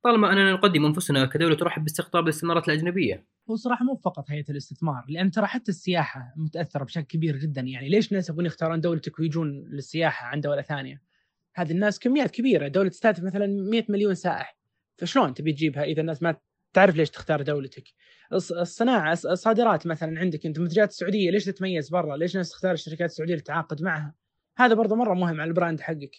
طالما 0.04 0.32
أننا 0.32 0.52
نقدم 0.52 0.86
أنفسنا 0.86 1.26
كدولة 1.26 1.56
ترحب 1.56 1.84
باستقطاب 1.84 2.24
الاستثمارات 2.24 2.68
الأجنبية. 2.68 3.26
هو 3.50 3.56
صراحة 3.56 3.86
مو 3.86 3.96
فقط 3.96 4.32
هيئة 4.32 4.46
الاستثمار 4.50 5.06
لأن 5.10 5.32
ترى 5.32 5.46
حتى 5.46 5.72
السياحة 5.72 6.34
متأثرة 6.36 6.84
بشكل 6.84 7.06
كبير 7.06 7.38
جدا. 7.38 7.62
يعني 7.62 7.90
ليش 7.90 8.12
الناس 8.12 8.30
يبغون 8.30 8.46
يختارون 8.46 8.82
دولتك 8.82 9.20
ويجون 9.20 9.68
للسياحة 9.70 10.28
عن 10.28 10.42
دولة 10.42 10.62
ثانية؟ 10.62 11.02
هذه 11.56 11.72
الناس 11.72 12.00
كميات 12.00 12.32
كبيرة. 12.32 12.68
دولة 12.68 12.90
تستهدف 12.90 13.24
مثلا 13.24 13.48
100 13.48 13.86
مليون 13.90 14.16
سائح. 14.16 14.58
فشلون 14.98 15.34
تبي 15.34 15.54
تجيبها 15.54 15.84
إذا 15.84 16.02
الناس 16.02 16.24
ما 16.24 16.36
تعرف 16.78 16.96
ليش 16.96 17.10
تختار 17.10 17.42
دولتك؟ 17.42 17.84
الص- 18.34 18.58
الصناعة 18.58 19.16
الص- 19.16 19.26
الصادرات 19.26 19.88
مثلا 19.88 20.20
عندك 20.20 20.46
أنت 20.46 20.60
منتجات 20.60 20.90
السعودية 20.90 21.32
ليش 21.32 21.46
تتميز 21.46 21.90
برا؟ 21.90 22.18
ليش 22.18 22.34
الناس 22.36 22.50
تختار 22.50 22.72
الشركات 22.72 23.10
السعودية 23.10 23.34
اللي 23.34 23.44
تتعاقد 23.44 23.82
معها؟ 23.84 24.16
هذا 24.58 24.74
برضه 24.74 24.96
مرة 24.96 25.14
مهم 25.14 25.42
على 25.42 25.48
البراند 25.48 25.82
حقك. 25.82 26.12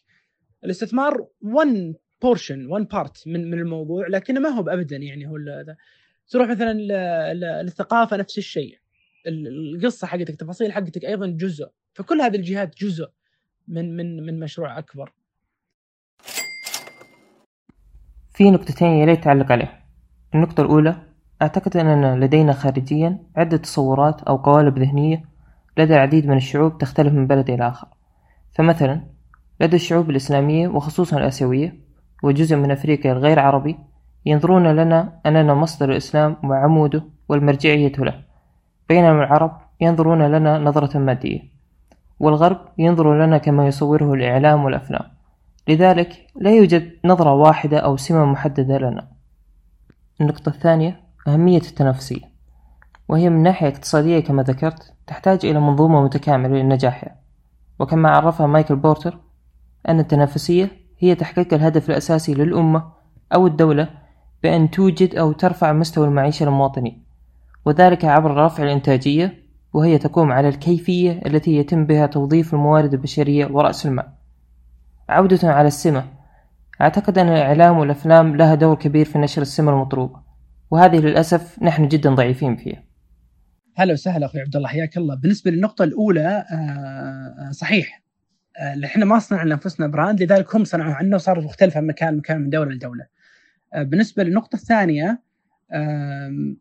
الاستثمار 0.65 1.27
1 1.43 1.95
portion 2.23 2.67
1 2.67 2.89
part 2.89 3.23
من 3.29 3.51
من 3.51 3.59
الموضوع 3.59 4.07
لكنه 4.09 4.41
ما 4.41 4.49
هو 4.49 4.69
ابدا 4.69 4.97
يعني 4.97 5.27
هو 5.29 5.37
هذا 5.37 5.77
تروح 6.29 6.49
مثلا 6.49 6.73
للثقافة 7.63 8.17
نفس 8.17 8.39
الشيء 8.39 8.79
ال- 9.27 9.75
القصة 9.77 10.07
حقتك 10.07 10.31
التفاصيل 10.31 10.73
حقتك 10.73 11.05
أيضا 11.05 11.27
جزء 11.27 11.69
فكل 11.95 12.21
هذه 12.21 12.37
الجهات 12.37 12.77
جزء 12.79 13.09
من 13.69 13.97
من 13.97 14.27
من 14.27 14.41
مشروع 14.41 14.79
أكبر 14.79 15.13
في 18.35 18.51
نقطتين 18.51 18.89
يا 18.89 19.05
ريت 19.05 19.25
تعلق 19.25 19.53
عليه 19.53 19.88
النقطة 20.35 20.61
الأولى 20.61 20.97
أعتقد 21.43 21.77
أننا 21.77 22.25
لدينا 22.25 22.53
خارجيا 22.53 23.19
عدة 23.37 23.57
تصورات 23.57 24.23
أو 24.23 24.37
قوالب 24.37 24.79
ذهنية 24.79 25.25
لدى 25.77 25.95
العديد 25.95 26.27
من 26.27 26.37
الشعوب 26.37 26.79
تختلف 26.79 27.13
من 27.13 27.27
بلد 27.27 27.51
إلى 27.51 27.69
آخر. 27.69 27.89
فمثلا 28.55 29.01
لدى 29.61 29.77
الشعوب 29.77 30.11
الإسلامية 30.11 30.69
وخصوصا 30.69 31.17
الآسيوية 31.19 31.75
وجزء 32.23 32.57
من 32.57 32.71
أفريقيا 32.71 33.13
الغير 33.13 33.41
عربي 33.41 33.79
ينظرون 34.27 34.67
لنا 34.77 35.21
أننا 35.27 35.55
مصدر 35.55 35.91
الإسلام 35.91 36.37
وعموده 36.45 37.05
والمرجعية 37.29 37.93
له 37.99 38.15
بينما 38.89 39.25
العرب 39.25 39.61
ينظرون 39.81 40.23
لنا 40.23 40.59
نظرة 40.59 40.99
مادية 40.99 41.41
والغرب 42.21 42.59
ينظر 42.79 43.25
لنا 43.25 43.39
كما 43.39 43.67
يصوره 43.67 44.15
الإعلام 44.15 44.65
والأفلام. 44.65 45.05
لذلك 45.69 46.27
لا 46.37 46.51
يوجد 46.51 46.93
نظرة 47.05 47.33
واحدة 47.35 47.79
أو 47.79 47.97
سمة 47.97 48.25
محددة 48.25 48.79
لنا. 48.79 49.18
النقطة 50.21 50.49
الثانية 50.49 51.01
أهمية 51.29 51.61
التنافسية. 51.61 52.39
وهي 53.09 53.31
من 53.31 53.43
ناحية 53.43 53.69
اقتصادية 53.69 54.21
كما 54.21 54.43
ذكرت 54.43 54.93
تحتاج 55.07 55.47
إلى 55.47 55.61
منظومة 55.61 56.05
متكاملة 56.05 56.63
لنجاحها 56.63 57.17
وكما 57.79 58.11
عرفها 58.11 58.47
مايكل 58.47 58.77
بورتر 58.77 59.19
أن 59.89 60.01
التنافسية 60.01 60.71
هي 60.99 61.15
تحقيق 61.15 61.55
الهدف 61.55 61.91
الأساسي 61.91 62.35
للأمة 62.35 62.85
أو 63.35 63.47
الدولة 63.47 63.89
بأن 64.43 64.71
توجد 64.71 65.15
أو 65.15 65.33
ترفع 65.33 65.73
مستوى 65.73 66.07
المعيشة 66.07 66.45
للمواطنين. 66.45 67.05
وذلك 67.65 68.05
عبر 68.05 68.45
رفع 68.45 68.63
الإنتاجية 68.63 69.49
وهي 69.73 69.99
تقوم 69.99 70.33
على 70.33 70.49
الكيفية 70.49 71.21
التي 71.27 71.57
يتم 71.57 71.87
بها 71.87 72.07
توظيف 72.07 72.55
الموارد 72.55 72.95
البشرية 72.95 73.47
ورأس 73.47 73.87
المال. 73.87 74.09
عودة 75.09 75.53
على 75.53 75.69
السمة 75.69 76.18
أعتقد 76.81 77.19
أن 77.19 77.29
الإعلام 77.29 77.79
والأفلام 77.79 78.37
لها 78.37 78.55
دور 78.55 78.77
كبير 78.77 79.05
في 79.05 79.19
نشر 79.19 79.43
السمة 79.43 79.73
المطلوبة 79.73 80.23
وهذه 80.71 81.01
للأسف 81.01 81.63
نحن 81.63 81.89
جدا 81.89 82.15
ضعيفين 82.15 82.57
فيها. 82.57 82.85
هلا 83.77 83.93
وسهلا 83.93 84.27
أخوي 84.27 84.41
عبد 84.41 84.57
الله 84.57 84.69
حياك 84.69 84.97
الله. 84.97 85.15
بالنسبة 85.15 85.51
للنقطة 85.51 85.83
الأولى 85.83 86.45
آه، 86.51 86.55
آه، 86.55 87.51
صحيح 87.51 88.03
آه، 88.59 88.85
إحنا 88.85 89.05
ما 89.05 89.19
صنعنا 89.19 89.49
لأنفسنا 89.49 89.87
براند 89.87 90.23
لذلك 90.23 90.57
هم 90.57 90.65
صنعوا 90.65 90.95
عنا 90.95 91.17
وصارت 91.17 91.45
مختلفة 91.45 91.81
من 91.81 91.87
مكان 91.87 92.15
لمكان 92.15 92.41
من 92.41 92.51
دولة 92.51 92.75
لدولة. 92.75 93.07
آه، 93.75 93.83
بالنسبة 93.83 94.23
للنقطة 94.23 94.57
الثانية 94.57 95.29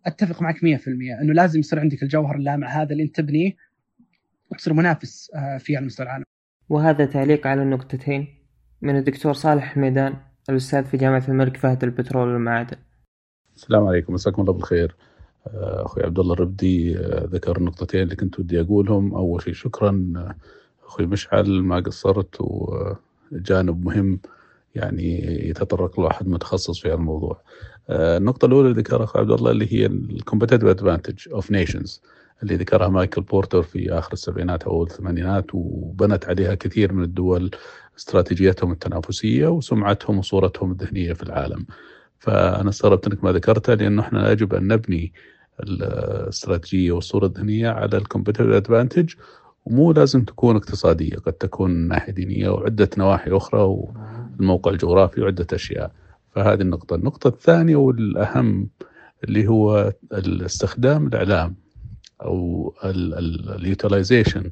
أتفق 0.06 0.41
معك 0.41 0.56
100% 0.63 1.21
أنه 1.21 1.34
لازم 1.34 1.60
يصير 1.60 1.80
عندك 1.80 2.03
الجوهر 2.03 2.36
اللامع 2.36 2.67
هذا 2.67 2.91
اللي 2.91 3.03
أنت 3.03 3.15
تبنيه 3.15 3.56
وتصير 4.51 4.73
منافس 4.73 5.32
آه، 5.36 5.58
فيه 5.58 5.77
على 5.77 5.86
مستوى 5.86 6.06
العالم 6.06 6.23
وهذا 6.69 7.06
تعليق 7.06 7.47
على 7.47 7.62
النقطتين 7.62 8.27
من 8.81 8.97
الدكتور 8.97 9.33
صالح 9.33 9.73
حميدان 9.73 10.15
الأستاذ 10.49 10.85
في 10.85 10.97
جامعة 10.97 11.23
الملك 11.27 11.57
فهد 11.57 11.85
للبترول 11.85 12.27
والمعادن. 12.27 12.77
السلام 13.55 13.87
عليكم 13.87 14.13
مساكم 14.13 14.41
الله 14.41 14.53
بالخير. 14.53 14.95
آه، 15.47 15.85
أخوي 15.85 16.03
عبد 16.03 16.19
الله 16.19 16.33
الربدي 16.33 16.97
آه، 16.97 17.25
ذكر 17.25 17.57
النقطتين 17.57 18.01
اللي 18.01 18.15
كنت 18.15 18.39
ودي 18.39 18.61
أقولهم. 18.61 19.15
أول 19.15 19.41
شيء 19.41 19.53
شكرا 19.53 20.13
آه، 20.15 20.35
أخوي 20.85 21.05
مشعل 21.05 21.61
ما 21.63 21.79
قصرت 21.79 22.35
وجانب 22.39 23.85
مهم 23.85 24.19
يعني 24.75 25.19
يتطرق 25.49 25.99
له 25.99 26.07
أحد 26.11 26.27
متخصص 26.27 26.79
في 26.81 26.93
الموضوع 26.93 27.41
النقطة 27.89 28.45
الأولى 28.45 28.69
اللي 28.69 28.81
ذكرها 28.81 29.03
أخوي 29.03 29.21
عبد 29.21 29.31
الله 29.31 29.51
اللي 29.51 29.73
هي 29.73 29.85
ال 29.86 29.92
competitive 29.92 30.69
advantage 30.69 31.29
of 31.33 31.51
nations 31.51 32.01
اللي 32.43 32.55
ذكرها 32.55 32.87
مايكل 32.87 33.21
بورتر 33.21 33.61
في 33.61 33.91
آخر 33.91 34.13
السبعينات 34.13 34.63
أو 34.63 34.83
الثمانينات 34.83 35.45
وبنت 35.53 36.25
عليها 36.25 36.55
كثير 36.55 36.93
من 36.93 37.03
الدول 37.03 37.51
استراتيجيتهم 37.97 38.71
التنافسية 38.71 39.47
وسمعتهم 39.47 40.17
وصورتهم 40.17 40.71
الذهنية 40.71 41.13
في 41.13 41.23
العالم. 41.23 41.65
فأنا 42.19 42.69
استغربت 42.69 43.07
أنك 43.07 43.23
ما 43.23 43.31
ذكرتها 43.31 43.75
لأنه 43.75 44.01
إحنا 44.01 44.31
يجب 44.31 44.53
أن 44.53 44.67
نبني 44.67 45.13
الاستراتيجية 45.63 46.91
والصورة 46.91 47.25
الذهنية 47.25 47.69
على 47.69 47.97
ال 47.97 48.02
competitive 48.02 48.53
advantage 48.53 49.13
ومو 49.65 49.91
لازم 49.91 50.23
تكون 50.23 50.55
اقتصادية 50.55 51.15
قد 51.15 51.33
تكون 51.33 51.71
من 51.71 51.88
ناحية 51.88 52.13
دينية 52.13 52.49
وعدة 52.49 52.89
نواحي 52.97 53.31
أخرى 53.31 53.62
والموقع 53.62 54.71
الجغرافي 54.71 55.21
وعدة 55.21 55.47
أشياء. 55.53 55.91
فهذه 56.31 56.62
النقطة. 56.62 56.95
النقطة 56.95 57.27
الثانية 57.27 57.75
والأهم 57.75 58.69
اللي 59.23 59.47
هو 59.47 59.93
الاستخدام 60.13 61.07
الإعلام 61.07 61.55
أو 62.21 62.73
ال 62.83 62.97
utilization 62.97 64.49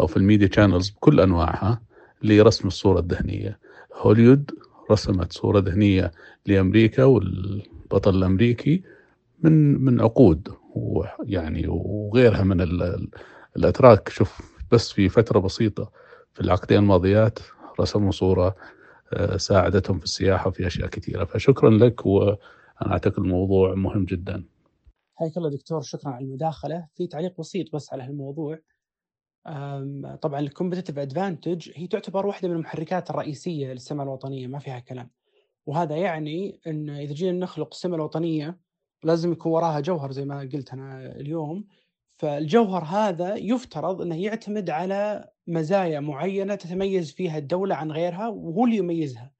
of 0.00 0.16
ال 0.16 0.21
media 0.21 0.48
channels 0.52 0.90
بكل 0.90 1.20
أنواعها. 1.20 1.80
لرسم 2.22 2.68
الصورة 2.68 3.00
الذهنية. 3.00 3.58
هوليود 3.94 4.50
رسمت 4.90 5.32
صورة 5.32 5.60
ذهنية 5.60 6.10
لأمريكا 6.46 7.04
والبطل 7.04 8.14
الأمريكي 8.16 8.82
من 9.42 9.84
من 9.84 10.00
عقود 10.00 10.48
ويعني 10.74 11.64
وغيرها 11.68 12.42
من 12.44 12.60
ال- 12.60 12.82
ال- 12.82 13.08
الأتراك. 13.56 14.08
شوف 14.08 14.40
بس 14.72 14.92
في 14.92 15.08
فترة 15.08 15.38
بسيطة 15.38 15.90
في 16.34 16.40
العقدين 16.40 16.78
الماضيات 16.78 17.38
رسموا 17.80 18.10
صورة 18.10 18.56
آه، 19.12 19.36
ساعدتهم 19.36 19.98
في 19.98 20.04
السياحة 20.04 20.48
وفي 20.48 20.66
أشياء 20.66 20.88
كثيرة. 20.88 21.24
فشكرا 21.24 21.70
لك 21.70 22.06
وأنا 22.06 22.36
أعتقد 22.86 23.18
الموضوع 23.18 23.74
مهم 23.74 24.04
جدا. 24.04 24.44
حياك 25.14 25.36
الله 25.36 25.50
دكتور 25.50 25.80
شكرا 25.80 26.10
على 26.10 26.24
المداخلة. 26.24 26.86
في 26.96 27.06
تعليق 27.06 27.40
بسيط 27.40 27.74
بس 27.74 27.92
على 27.92 28.02
هالموضوع. 28.02 28.58
طبعا 30.22 30.40
الكومبتيتيف 30.40 30.98
ادفانتج 30.98 31.70
هي 31.74 31.86
تعتبر 31.86 32.26
واحدة 32.26 32.48
من 32.48 32.54
المحركات 32.54 33.10
الرئيسية 33.10 33.72
للسمة 33.72 34.02
الوطنية 34.02 34.46
ما 34.46 34.58
فيها 34.58 34.78
كلام. 34.78 35.10
وهذا 35.66 35.96
يعني 35.96 36.60
إن 36.66 36.90
إذا 36.90 37.12
جينا 37.12 37.38
نخلق 37.38 37.68
السمة 37.72 37.96
الوطنية 37.96 38.58
لازم 39.04 39.32
يكون 39.32 39.52
وراها 39.52 39.80
جوهر 39.80 40.12
زي 40.12 40.24
ما 40.24 40.40
قلت 40.40 40.72
أنا 40.72 41.16
اليوم. 41.16 41.66
فالجوهر 42.16 42.84
هذا 42.84 43.36
يفترض 43.36 44.02
إنه 44.02 44.22
يعتمد 44.22 44.70
على 44.70 45.28
مزايا 45.46 46.00
معينة 46.00 46.54
تتميز 46.54 47.12
فيها 47.12 47.38
الدولة 47.38 47.74
عن 47.74 47.92
غيرها 47.92 48.28
وهو 48.28 48.64
اللي 48.64 48.76
يميزها. 48.76 49.32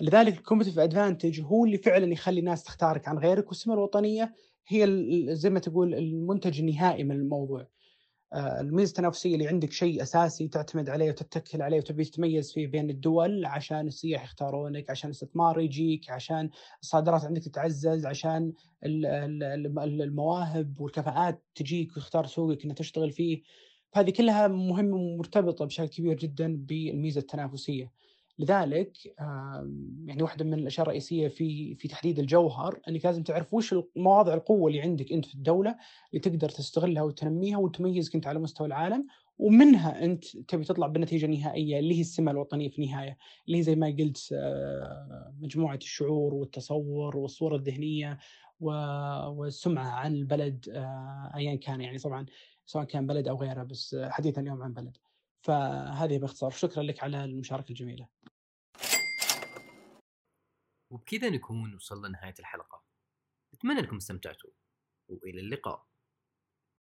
لذلك 0.00 0.38
ال 0.38 0.41
competitive 0.41 0.78
advantage 0.78 1.40
هو 1.40 1.64
اللي 1.64 1.78
فعلا 1.78 2.12
يخلي 2.12 2.40
الناس 2.40 2.64
تختارك 2.64 3.08
عن 3.08 3.18
غيرك 3.18 3.48
والسمة 3.48 3.74
الوطنية 3.74 4.34
هي 4.68 4.86
زي 5.30 5.50
ما 5.50 5.60
تقول 5.60 5.94
المنتج 5.94 6.60
النهائي 6.60 7.04
من 7.04 7.16
الموضوع. 7.16 7.66
الميزة 8.34 8.90
التنافسية 8.90 9.34
اللي 9.34 9.48
عندك 9.48 9.72
شيء 9.72 10.02
أساسي 10.02 10.48
تعتمد 10.48 10.88
عليه 10.90 11.10
وتتكل 11.10 11.62
عليه 11.62 11.78
وتبي 11.78 12.04
تتميز 12.04 12.52
فيه 12.52 12.66
بين 12.66 12.90
الدول 12.90 13.44
عشان 13.46 13.86
السياح 13.86 14.24
يختارونك 14.24 14.90
عشان 14.90 15.10
الاستثمار 15.10 15.60
يجيك 15.60 16.10
عشان 16.10 16.50
الصادرات 16.82 17.24
عندك 17.24 17.42
تتعزز 17.42 18.06
عشان 18.06 18.52
ال- 18.84 19.06
ال- 19.06 19.42
ال- 19.78 20.02
المواهب 20.02 20.80
والكفاءات 20.80 21.44
تجيك 21.54 21.96
ويختار 21.96 22.26
سوقك 22.26 22.64
إنك 22.64 22.78
تشتغل 22.78 23.10
فيه. 23.12 23.42
فهذه 23.92 24.10
كلها 24.10 24.48
مهمة 24.48 24.96
ومرتبطة 24.96 25.64
بشكل 25.64 25.86
كبير 25.86 26.14
جدا 26.16 26.56
بالميزة 26.56 27.20
التنافسية. 27.20 27.92
لذلك 28.38 28.96
يعني 30.06 30.22
واحدة 30.22 30.44
من 30.44 30.54
الأشياء 30.54 30.86
الرئيسية 30.86 31.28
في 31.28 31.74
في 31.74 31.88
تحديد 31.88 32.18
الجوهر 32.18 32.80
إنك 32.88 33.04
لازم 33.04 33.22
تعرف 33.22 33.54
وش 33.54 33.74
مواضع 33.96 34.34
القوة 34.34 34.70
اللي 34.70 34.80
عندك 34.80 35.12
أنت 35.12 35.24
في 35.24 35.34
الدولة 35.34 35.76
اللي 36.10 36.20
تقدر 36.20 36.48
تستغلها 36.48 37.02
وتنميها 37.02 37.58
وتميزك 37.58 38.14
انت 38.14 38.26
على 38.26 38.38
مستوى 38.38 38.66
العالم 38.66 39.06
ومنها 39.38 40.04
أنت 40.04 40.36
تبي 40.36 40.64
تطلع 40.64 40.86
بالنتيجه 40.86 41.26
النهائيه 41.26 41.78
اللي 41.78 41.96
هي 41.96 42.00
السمة 42.00 42.30
الوطنية 42.30 42.68
في 42.68 42.78
النهاية 42.78 43.18
اللي 43.46 43.58
هي 43.58 43.62
زي 43.62 43.76
ما 43.76 43.86
قلت 43.98 44.28
آه، 44.32 45.34
مجموعة 45.40 45.76
الشعور 45.76 46.34
والتصور 46.34 47.16
والصورة 47.16 47.56
الذهنية 47.56 48.18
والسمعة 48.60 49.88
عن 49.90 50.14
البلد 50.14 50.68
آه، 50.74 51.32
ايا 51.34 51.54
كان 51.54 51.80
يعني 51.80 51.98
طبعا 51.98 52.26
سواء 52.66 52.84
كان 52.84 53.06
بلد 53.06 53.28
أو 53.28 53.36
غيره 53.36 53.62
بس 53.62 53.94
آه، 53.94 54.08
حديثا 54.08 54.40
اليوم 54.40 54.62
عن 54.62 54.72
بلد. 54.72 54.96
فهذه 55.42 56.18
باختصار. 56.18 56.50
شكرا 56.50 56.82
لك 56.82 57.02
على 57.02 57.24
المشاركة 57.24 57.70
الجميلة. 57.70 58.08
وبكذا 60.90 61.30
نكون 61.30 61.74
وصلنا 61.74 62.06
لنهاية 62.06 62.34
الحلقة. 62.38 62.82
نتمنى 63.54 63.80
أنكم 63.80 63.96
استمتعتوا 63.96 64.50
وإلى 65.08 65.40
اللقاء. 65.40 65.86